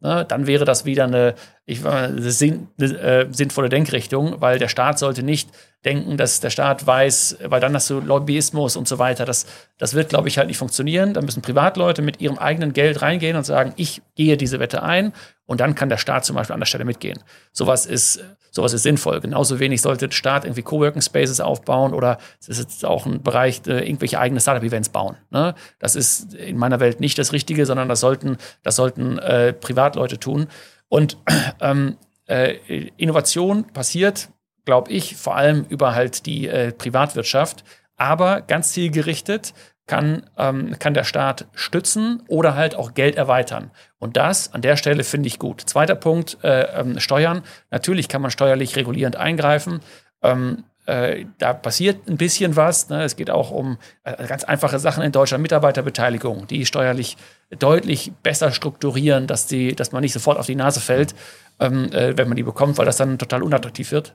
[0.00, 1.34] Ne, dann wäre das wieder eine,
[1.64, 5.48] ich, eine, sinn, eine äh, sinnvolle Denkrichtung, weil der Staat sollte nicht
[5.84, 9.24] denken, dass der Staat weiß, weil dann hast du Lobbyismus und so weiter.
[9.24, 9.46] Das,
[9.78, 11.14] das wird, glaube ich, halt nicht funktionieren.
[11.14, 15.12] Da müssen Privatleute mit ihrem eigenen Geld reingehen und sagen, ich gehe diese Wette ein
[15.46, 17.18] und dann kann der Staat zum Beispiel an der Stelle mitgehen.
[17.52, 19.20] Sowas ist, sowas ist sinnvoll.
[19.20, 23.22] Genauso wenig sollte der Staat irgendwie Coworking Spaces aufbauen oder es ist jetzt auch ein
[23.22, 25.16] Bereich, äh, irgendwelche eigene Startup-Events bauen.
[25.30, 25.54] Ne?
[25.78, 30.18] Das ist in meiner Welt nicht das Richtige, sondern das sollten, das sollten äh, Privatleute
[30.18, 30.48] tun.
[30.88, 31.18] Und
[31.60, 32.54] ähm, äh,
[32.96, 34.28] Innovation passiert
[34.64, 37.64] glaube ich, vor allem über halt die äh, Privatwirtschaft.
[37.96, 39.54] Aber ganz zielgerichtet
[39.86, 43.70] kann, ähm, kann der Staat stützen oder halt auch Geld erweitern.
[43.98, 45.60] Und das an der Stelle finde ich gut.
[45.60, 47.42] Zweiter Punkt, äh, ähm, Steuern.
[47.70, 49.80] Natürlich kann man steuerlich regulierend eingreifen.
[50.22, 52.88] Ähm, äh, da passiert ein bisschen was.
[52.88, 53.02] Ne?
[53.04, 57.16] Es geht auch um äh, ganz einfache Sachen in Deutschland, Mitarbeiterbeteiligung, die steuerlich
[57.58, 61.14] deutlich besser strukturieren, dass, die, dass man nicht sofort auf die Nase fällt,
[61.60, 64.14] ähm, äh, wenn man die bekommt, weil das dann total unattraktiv wird.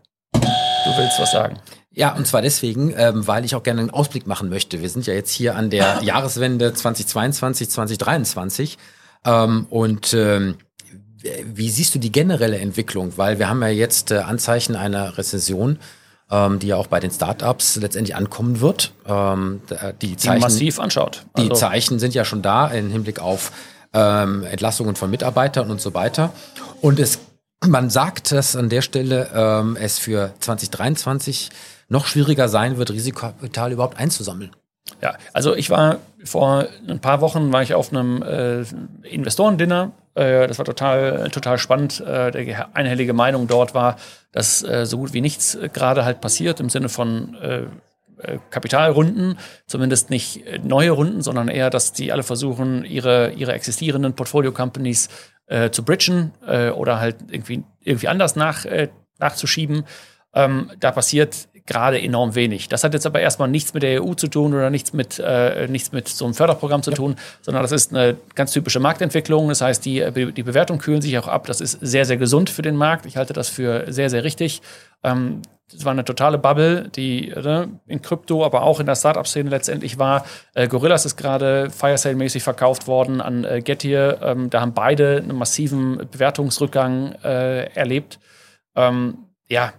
[0.86, 1.60] Du willst was sagen.
[1.92, 4.82] Ja, und zwar deswegen, ähm, weil ich auch gerne einen Ausblick machen möchte.
[4.82, 8.78] Wir sind ja jetzt hier an der Jahreswende 2022, 2023.
[9.26, 10.56] Ähm, und ähm,
[11.46, 13.14] wie siehst du die generelle Entwicklung?
[13.18, 15.80] Weil wir haben ja jetzt äh, Anzeichen einer Rezession,
[16.32, 18.94] ähm, die ja auch bei den Startups letztendlich ankommen wird.
[19.06, 19.62] Ähm,
[20.02, 21.26] die, Zeichen, die massiv anschaut.
[21.34, 21.50] Also.
[21.50, 23.52] Die Zeichen sind ja schon da im Hinblick auf
[23.94, 26.32] ähm, Entlassungen von Mitarbeitern und so weiter.
[26.82, 27.20] Und es
[27.68, 31.49] man sagt, dass an der Stelle ähm, es für 2023
[31.89, 34.51] noch schwieriger sein wird, Risikokapital überhaupt einzusammeln.
[35.01, 38.64] Ja, also ich war vor ein paar Wochen war ich auf einem äh,
[39.07, 39.91] Investorendinner.
[40.16, 42.01] Äh, das war total total spannend.
[42.01, 43.97] Äh, die einhellige Meinung dort war,
[44.32, 47.64] dass äh, so gut wie nichts gerade halt passiert im Sinne von äh,
[48.22, 54.14] äh, Kapitalrunden, zumindest nicht neue Runden, sondern eher, dass die alle versuchen, ihre, ihre existierenden
[54.14, 55.07] Portfolio-Companies
[55.50, 59.84] äh, zu bridgen äh, oder halt irgendwie, irgendwie anders nach, äh, nachzuschieben.
[60.34, 62.68] Ähm, da passiert gerade enorm wenig.
[62.68, 65.68] Das hat jetzt aber erstmal nichts mit der EU zu tun oder nichts mit, äh,
[65.68, 69.50] nichts mit so einem Förderprogramm zu tun, sondern das ist eine ganz typische Marktentwicklung.
[69.50, 71.45] Das heißt, die, die Bewertungen kühlen sich auch ab.
[71.45, 73.06] Das ist sehr, sehr gesund für den Markt.
[73.06, 74.62] Ich halte das für sehr, sehr richtig.
[75.04, 75.41] Ähm,
[75.72, 80.00] das war eine totale Bubble, die ne, in Krypto, aber auch in der Startup-Szene letztendlich
[80.00, 80.26] war.
[80.54, 84.20] Äh, Gorillas ist gerade Firesale-mäßig verkauft worden an äh, Getir.
[84.22, 88.20] Ähm, da haben beide einen massiven Bewertungsrückgang äh, erlebt.
[88.76, 89.18] Ähm,
[89.48, 89.74] ja.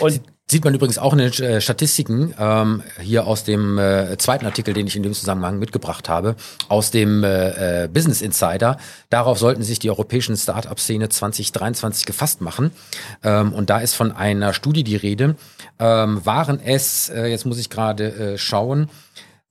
[0.00, 0.20] Und
[0.54, 4.72] Sieht man übrigens auch in den äh, Statistiken ähm, hier aus dem äh, zweiten Artikel,
[4.72, 6.36] den ich in dem Zusammenhang mitgebracht habe,
[6.68, 8.76] aus dem äh, äh Business Insider.
[9.10, 12.70] Darauf sollten sich die europäischen Start-up-Szene 2023 gefasst machen.
[13.24, 15.34] Ähm, und da ist von einer Studie die Rede.
[15.80, 18.90] Ähm, waren es, äh, jetzt muss ich gerade äh, schauen,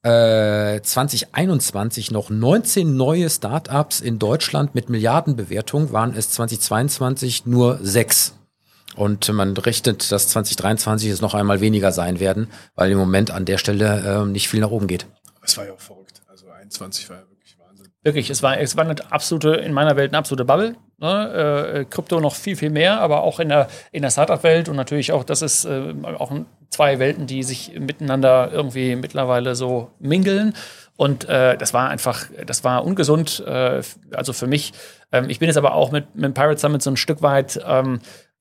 [0.06, 8.34] 2021 noch 19 neue Start-ups in Deutschland mit Milliardenbewertung, waren es 2022 nur sechs.
[8.96, 13.44] Und man rechnet, dass 2023 es noch einmal weniger sein werden, weil im Moment an
[13.44, 15.06] der Stelle äh, nicht viel nach oben geht.
[15.42, 16.22] Es war ja auch verrückt.
[16.28, 17.88] Also 21 war ja wirklich Wahnsinn.
[18.02, 20.76] Wirklich, es war, es war eine absolute, in meiner Welt eine absolute Bubble.
[20.98, 21.74] Ne?
[21.74, 25.12] Äh, Krypto noch viel, viel mehr, aber auch in der, in der Startup-Welt und natürlich
[25.12, 26.32] auch, das ist äh, auch
[26.70, 30.54] zwei Welten, die sich miteinander irgendwie mittlerweile so mingeln.
[30.96, 33.42] Und äh, das war einfach, das war ungesund.
[33.46, 33.82] Äh,
[34.12, 34.72] also für mich,
[35.10, 37.60] ähm, ich bin jetzt aber auch mit, mit dem Pirate Summit so ein Stück weit
[37.66, 37.98] ähm, äh,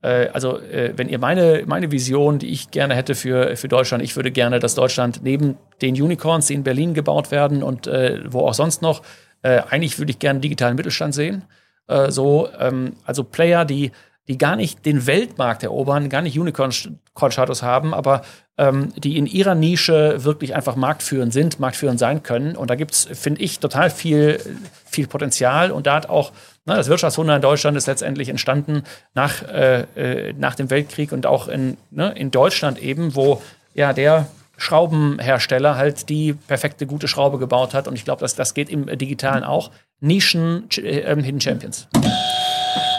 [0.07, 4.15] also äh, wenn ihr meine, meine Vision, die ich gerne hätte für, für Deutschland, ich
[4.15, 8.41] würde gerne, dass Deutschland neben den Unicorns, die in Berlin gebaut werden und äh, wo
[8.47, 9.01] auch sonst noch,
[9.45, 11.43] Äh, eigentlich würde ich gerne digitalen Mittelstand sehen.
[11.89, 13.91] Äh, so, ähm, also Player, die,
[14.29, 18.21] die gar nicht den Weltmarkt erobern, gar nicht Unicorn-Status haben, aber
[18.57, 22.55] ähm, die in ihrer Nische wirklich einfach marktführend sind, marktführend sein können.
[22.55, 24.39] Und da gibt es, finde ich, total viel,
[24.85, 25.71] viel Potenzial.
[25.71, 26.31] Und da hat auch
[26.65, 28.83] das Wirtschaftswunder in Deutschland ist letztendlich entstanden
[29.13, 33.41] nach, äh, äh, nach dem Weltkrieg und auch in, ne, in Deutschland eben, wo
[33.73, 37.87] ja der Schraubenhersteller halt die perfekte, gute Schraube gebaut hat.
[37.87, 39.71] Und ich glaube, dass das geht im Digitalen auch.
[39.99, 41.87] Nischen äh, Hidden Champions.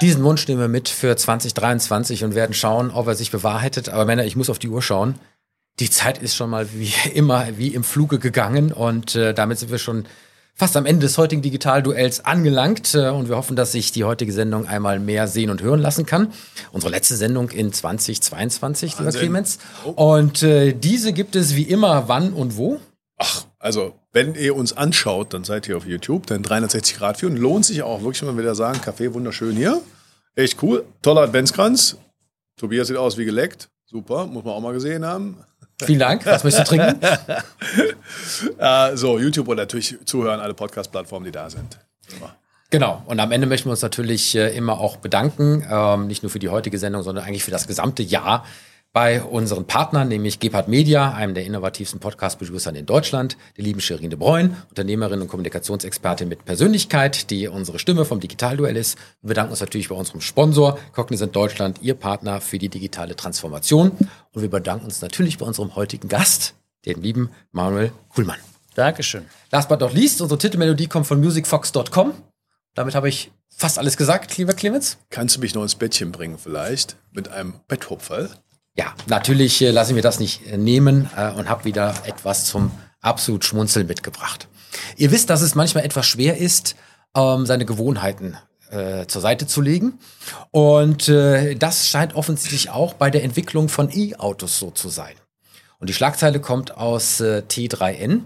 [0.02, 3.88] Diesen Wunsch nehmen wir mit für 2023 und werden schauen, ob er sich bewahrheitet.
[3.88, 5.14] Aber Männer, ich muss auf die Uhr schauen.
[5.80, 9.70] Die Zeit ist schon mal wie immer wie im Fluge gegangen und äh, damit sind
[9.70, 10.04] wir schon
[10.54, 14.32] fast am Ende des heutigen Digitalduells angelangt äh, und wir hoffen, dass sich die heutige
[14.32, 16.32] Sendung einmal mehr sehen und hören lassen kann.
[16.72, 19.58] Unsere letzte Sendung in 2022, lieber Clemens.
[19.84, 22.80] Und äh, diese gibt es wie immer wann und wo?
[23.16, 27.36] Ach, also wenn ihr uns anschaut, dann seid ihr auf YouTube, dann 360 Grad führen.
[27.36, 29.80] Lohnt sich auch wirklich, wenn wir wieder sagen, Kaffee wunderschön hier.
[30.36, 30.84] Echt cool.
[31.02, 31.96] Toller Adventskranz.
[32.56, 33.68] Tobias sieht aus wie geleckt.
[33.86, 35.36] Super, muss man auch mal gesehen haben.
[35.82, 36.24] Vielen Dank.
[36.26, 37.00] Was möchtest du trinken?
[38.58, 41.78] äh, so, YouTube und natürlich zuhören, alle Podcast-Plattformen, die da sind.
[42.16, 42.36] Immer.
[42.70, 43.02] Genau.
[43.06, 46.38] Und am Ende möchten wir uns natürlich äh, immer auch bedanken, ähm, nicht nur für
[46.38, 48.44] die heutige Sendung, sondern eigentlich für das gesamte Jahr
[48.94, 54.08] bei unseren Partnern, nämlich Gepard Media, einem der innovativsten Podcast-Producern in Deutschland, der lieben Shirin
[54.08, 58.96] de Bruyne, Unternehmerin und Kommunikationsexpertin mit Persönlichkeit, die unsere Stimme vom Digitalduell ist.
[59.20, 63.90] Wir bedanken uns natürlich bei unserem Sponsor, Cognizant Deutschland, ihr Partner für die digitale Transformation.
[64.30, 66.54] Und wir bedanken uns natürlich bei unserem heutigen Gast,
[66.86, 68.38] den lieben Manuel Kuhlmann.
[68.76, 69.24] Dankeschön.
[69.50, 72.14] Last but not least, unsere Titelmelodie kommt von musicfox.com.
[72.74, 74.98] Damit habe ich fast alles gesagt, lieber Clemens.
[75.10, 78.30] Kannst du mich noch ins Bettchen bringen vielleicht mit einem Betthupferl?
[78.76, 82.46] Ja, natürlich äh, lasse ich mir das nicht äh, nehmen äh, und habe wieder etwas
[82.46, 84.48] zum absolut Schmunzeln mitgebracht.
[84.96, 86.74] Ihr wisst, dass es manchmal etwas schwer ist,
[87.14, 88.36] ähm, seine Gewohnheiten
[88.70, 89.98] äh, zur Seite zu legen.
[90.50, 95.14] Und äh, das scheint offensichtlich auch bei der Entwicklung von E-Autos so zu sein.
[95.78, 98.22] Und die Schlagzeile kommt aus äh, T3N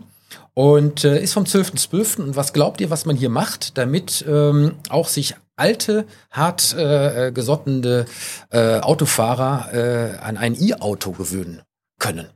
[0.55, 2.23] und äh, ist vom 12.12.
[2.23, 7.33] Und was glaubt ihr, was man hier macht, damit ähm, auch sich alte, hart äh,
[7.33, 8.07] gesottene
[8.51, 11.63] äh, Autofahrer äh, an ein E-Auto gewöhnen
[11.99, 12.29] können?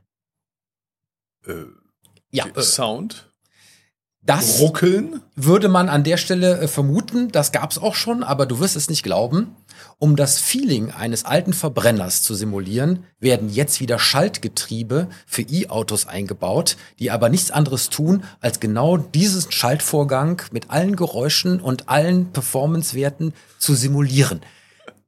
[1.45, 1.65] Äh,
[2.31, 3.29] ja, äh, Sound?
[4.25, 5.21] Das Ruckeln?
[5.35, 7.29] würde man an der Stelle äh, vermuten.
[7.31, 9.55] Das gab es auch schon, aber du wirst es nicht glauben.
[9.99, 16.77] Um das Feeling eines alten Verbrenners zu simulieren, werden jetzt wieder Schaltgetriebe für E-Autos eingebaut,
[16.99, 23.33] die aber nichts anderes tun, als genau diesen Schaltvorgang mit allen Geräuschen und allen Performancewerten
[23.59, 24.41] zu simulieren.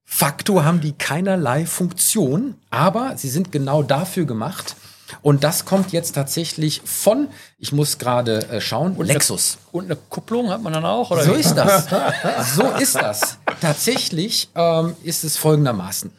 [0.05, 4.75] Facto haben die keinerlei Funktion, aber sie sind genau dafür gemacht,
[5.21, 7.27] und das kommt jetzt tatsächlich von,
[7.57, 9.57] ich muss gerade äh, schauen, und Lexus.
[9.57, 11.11] Eine, und eine Kupplung hat man dann auch?
[11.11, 11.87] Oder so ist das.
[12.55, 13.37] so ist das.
[13.61, 16.11] Tatsächlich ähm, ist es folgendermaßen.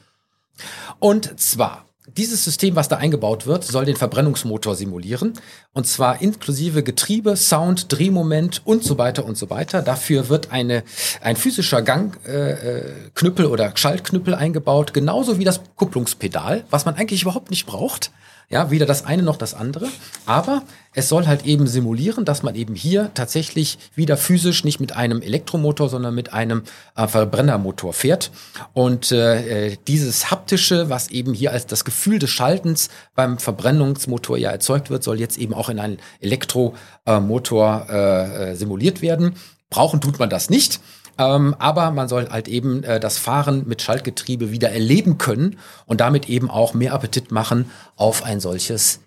[0.98, 1.84] Und zwar,
[2.16, 5.34] dieses System, was da eingebaut wird, soll den Verbrennungsmotor simulieren.
[5.72, 9.82] Und zwar inklusive Getriebe, Sound, Drehmoment und so weiter und so weiter.
[9.82, 10.84] Dafür wird eine,
[11.20, 17.22] ein physischer Gangknüppel äh, äh oder Schaltknüppel eingebaut, genauso wie das Kupplungspedal, was man eigentlich
[17.22, 18.12] überhaupt nicht braucht.
[18.48, 19.88] Ja, weder das eine noch das andere.
[20.24, 24.94] Aber es soll halt eben simulieren, dass man eben hier tatsächlich wieder physisch nicht mit
[24.94, 26.62] einem Elektromotor, sondern mit einem
[26.94, 28.30] äh, Verbrennermotor fährt.
[28.72, 34.38] Und äh, äh dieses haptische, was eben hier als das Gefühl des Schaltens beim Verbrennungsmotor
[34.38, 39.34] ja erzeugt wird, soll jetzt eben auch in einen Elektromotor äh, äh, simuliert werden.
[39.70, 40.78] Brauchen tut man das nicht.
[41.18, 46.00] Ähm, aber man soll halt eben äh, das Fahren mit Schaltgetriebe wieder erleben können und
[46.00, 49.00] damit eben auch mehr Appetit machen auf ein solches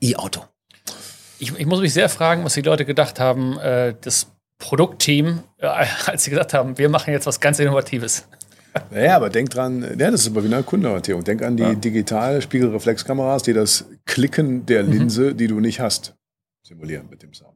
[0.00, 0.42] E-Auto.
[1.38, 5.66] Ich, ich, muss mich sehr fragen, was die Leute gedacht haben, äh, das Produktteam, äh,
[6.06, 8.26] als sie gesagt haben, wir machen jetzt was ganz Innovatives.
[8.90, 11.24] Naja, aber denk dran, ja, das ist aber wieder eine Kundenorientierung.
[11.24, 11.74] Denk an die ja.
[11.74, 14.92] digital Spiegelreflexkameras, die das Klicken der mhm.
[14.92, 15.36] Linse, mhm.
[15.36, 16.14] die du nicht hast,
[16.62, 17.55] simulieren mit dem Sound.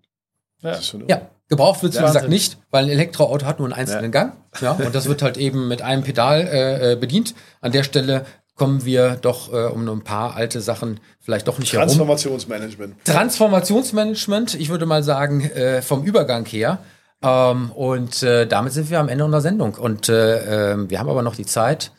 [0.63, 0.79] Ja.
[1.09, 1.21] ja.
[1.49, 4.23] Gebraucht wird es, wie gesagt, nicht, weil ein Elektroauto hat nur einen einzelnen ja.
[4.23, 4.33] Gang.
[4.61, 7.35] Ja, und das wird halt eben mit einem Pedal äh, äh, bedient.
[7.61, 11.73] An der Stelle kommen wir doch äh, um ein paar alte Sachen vielleicht doch nicht
[11.73, 12.95] Transformationsmanagement.
[12.95, 13.19] herum.
[13.19, 16.79] Transformationsmanagement, ich würde mal sagen, äh, vom Übergang her.
[17.23, 19.75] Ähm, und äh, damit sind wir am Ende unserer Sendung.
[19.75, 21.91] Und äh, äh, wir haben aber noch die Zeit,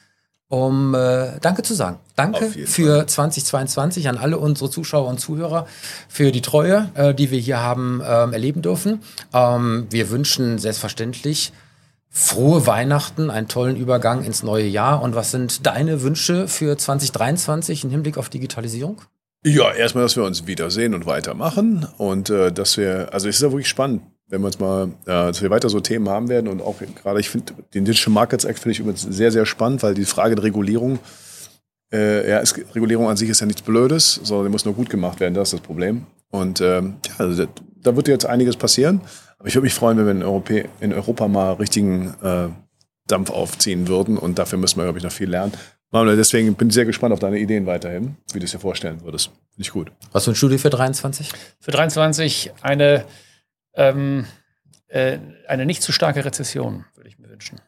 [0.52, 1.98] um äh, Danke zu sagen.
[2.18, 3.06] Danke für Fall.
[3.06, 5.66] 2022 an alle unsere Zuschauer und Zuhörer
[6.10, 9.02] für die Treue, äh, die wir hier haben ähm, erleben dürfen.
[9.34, 11.54] Ähm, wir wünschen selbstverständlich
[12.10, 15.02] frohe Weihnachten, einen tollen Übergang ins neue Jahr.
[15.02, 19.02] Und was sind deine Wünsche für 2023 im Hinblick auf Digitalisierung?
[19.46, 23.42] Ja, erstmal, dass wir uns wiedersehen und weitermachen und äh, dass wir, also es ist
[23.42, 24.02] ja wirklich spannend
[24.32, 27.20] wenn wir uns mal, äh, dass wir weiter so Themen haben werden und auch gerade,
[27.20, 30.36] ich finde, den Digital Markets Act finde ich übrigens sehr, sehr spannend, weil die Frage
[30.36, 31.00] der Regulierung,
[31.94, 34.90] äh, ja, ist, Regulierung an sich ist ja nichts Blödes, sondern die muss nur gut
[34.90, 36.08] gemacht werden, das ist das Problem.
[36.32, 37.46] Und ähm, ja, also,
[37.84, 39.02] da wird jetzt einiges passieren.
[39.38, 42.48] Aber ich würde mich freuen, wenn wir in, Europä in Europa mal richtigen äh,
[43.08, 44.18] Dampf aufziehen würden.
[44.18, 45.52] Und dafür müssen wir, glaube ich, noch viel lernen.
[45.90, 49.02] Manuel, deswegen bin ich sehr gespannt auf deine Ideen weiterhin, wie du es dir vorstellen
[49.04, 49.26] würdest.
[49.26, 49.92] Finde ich gut.
[50.14, 51.32] Was für ein Studio für 23?
[51.60, 53.04] Für 23 eine,
[53.74, 54.26] ähm,
[54.88, 57.60] äh, eine nicht zu starke Rezession, würde ich mir wünschen.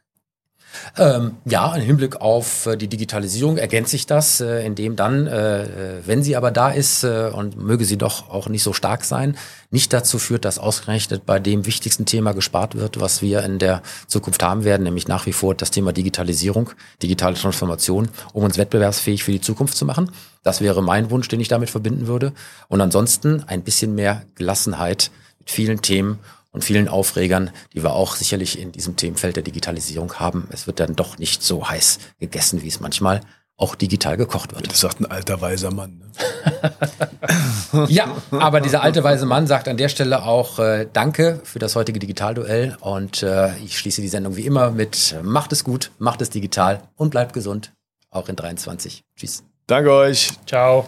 [0.97, 5.63] Ähm, ja, im Hinblick auf äh, die Digitalisierung ergänzt sich das, äh, indem dann, äh,
[5.63, 9.03] äh, wenn sie aber da ist äh, und möge sie doch auch nicht so stark
[9.03, 9.37] sein,
[9.69, 13.81] nicht dazu führt, dass ausgerechnet bei dem wichtigsten Thema gespart wird, was wir in der
[14.07, 19.23] Zukunft haben werden, nämlich nach wie vor das Thema Digitalisierung, digitale Transformation, um uns wettbewerbsfähig
[19.23, 20.11] für die Zukunft zu machen.
[20.43, 22.33] Das wäre mein Wunsch, den ich damit verbinden würde.
[22.67, 25.11] Und ansonsten ein bisschen mehr Gelassenheit
[25.43, 26.19] mit vielen Themen
[26.51, 30.47] und vielen Aufregern, die wir auch sicherlich in diesem Themenfeld der Digitalisierung haben.
[30.51, 33.21] Es wird dann doch nicht so heiß gegessen, wie es manchmal
[33.57, 34.69] auch digital gekocht wird.
[34.71, 35.99] Das sagt ein alter weiser Mann.
[35.99, 37.87] Ne?
[37.87, 41.75] ja, aber dieser alte weise Mann sagt an der Stelle auch äh, Danke für das
[41.75, 46.21] heutige Digitalduell und äh, ich schließe die Sendung wie immer mit Macht es gut, macht
[46.21, 47.73] es digital und bleibt gesund,
[48.09, 49.03] auch in 23.
[49.15, 49.43] Tschüss.
[49.67, 50.31] Danke euch.
[50.45, 50.87] Ciao.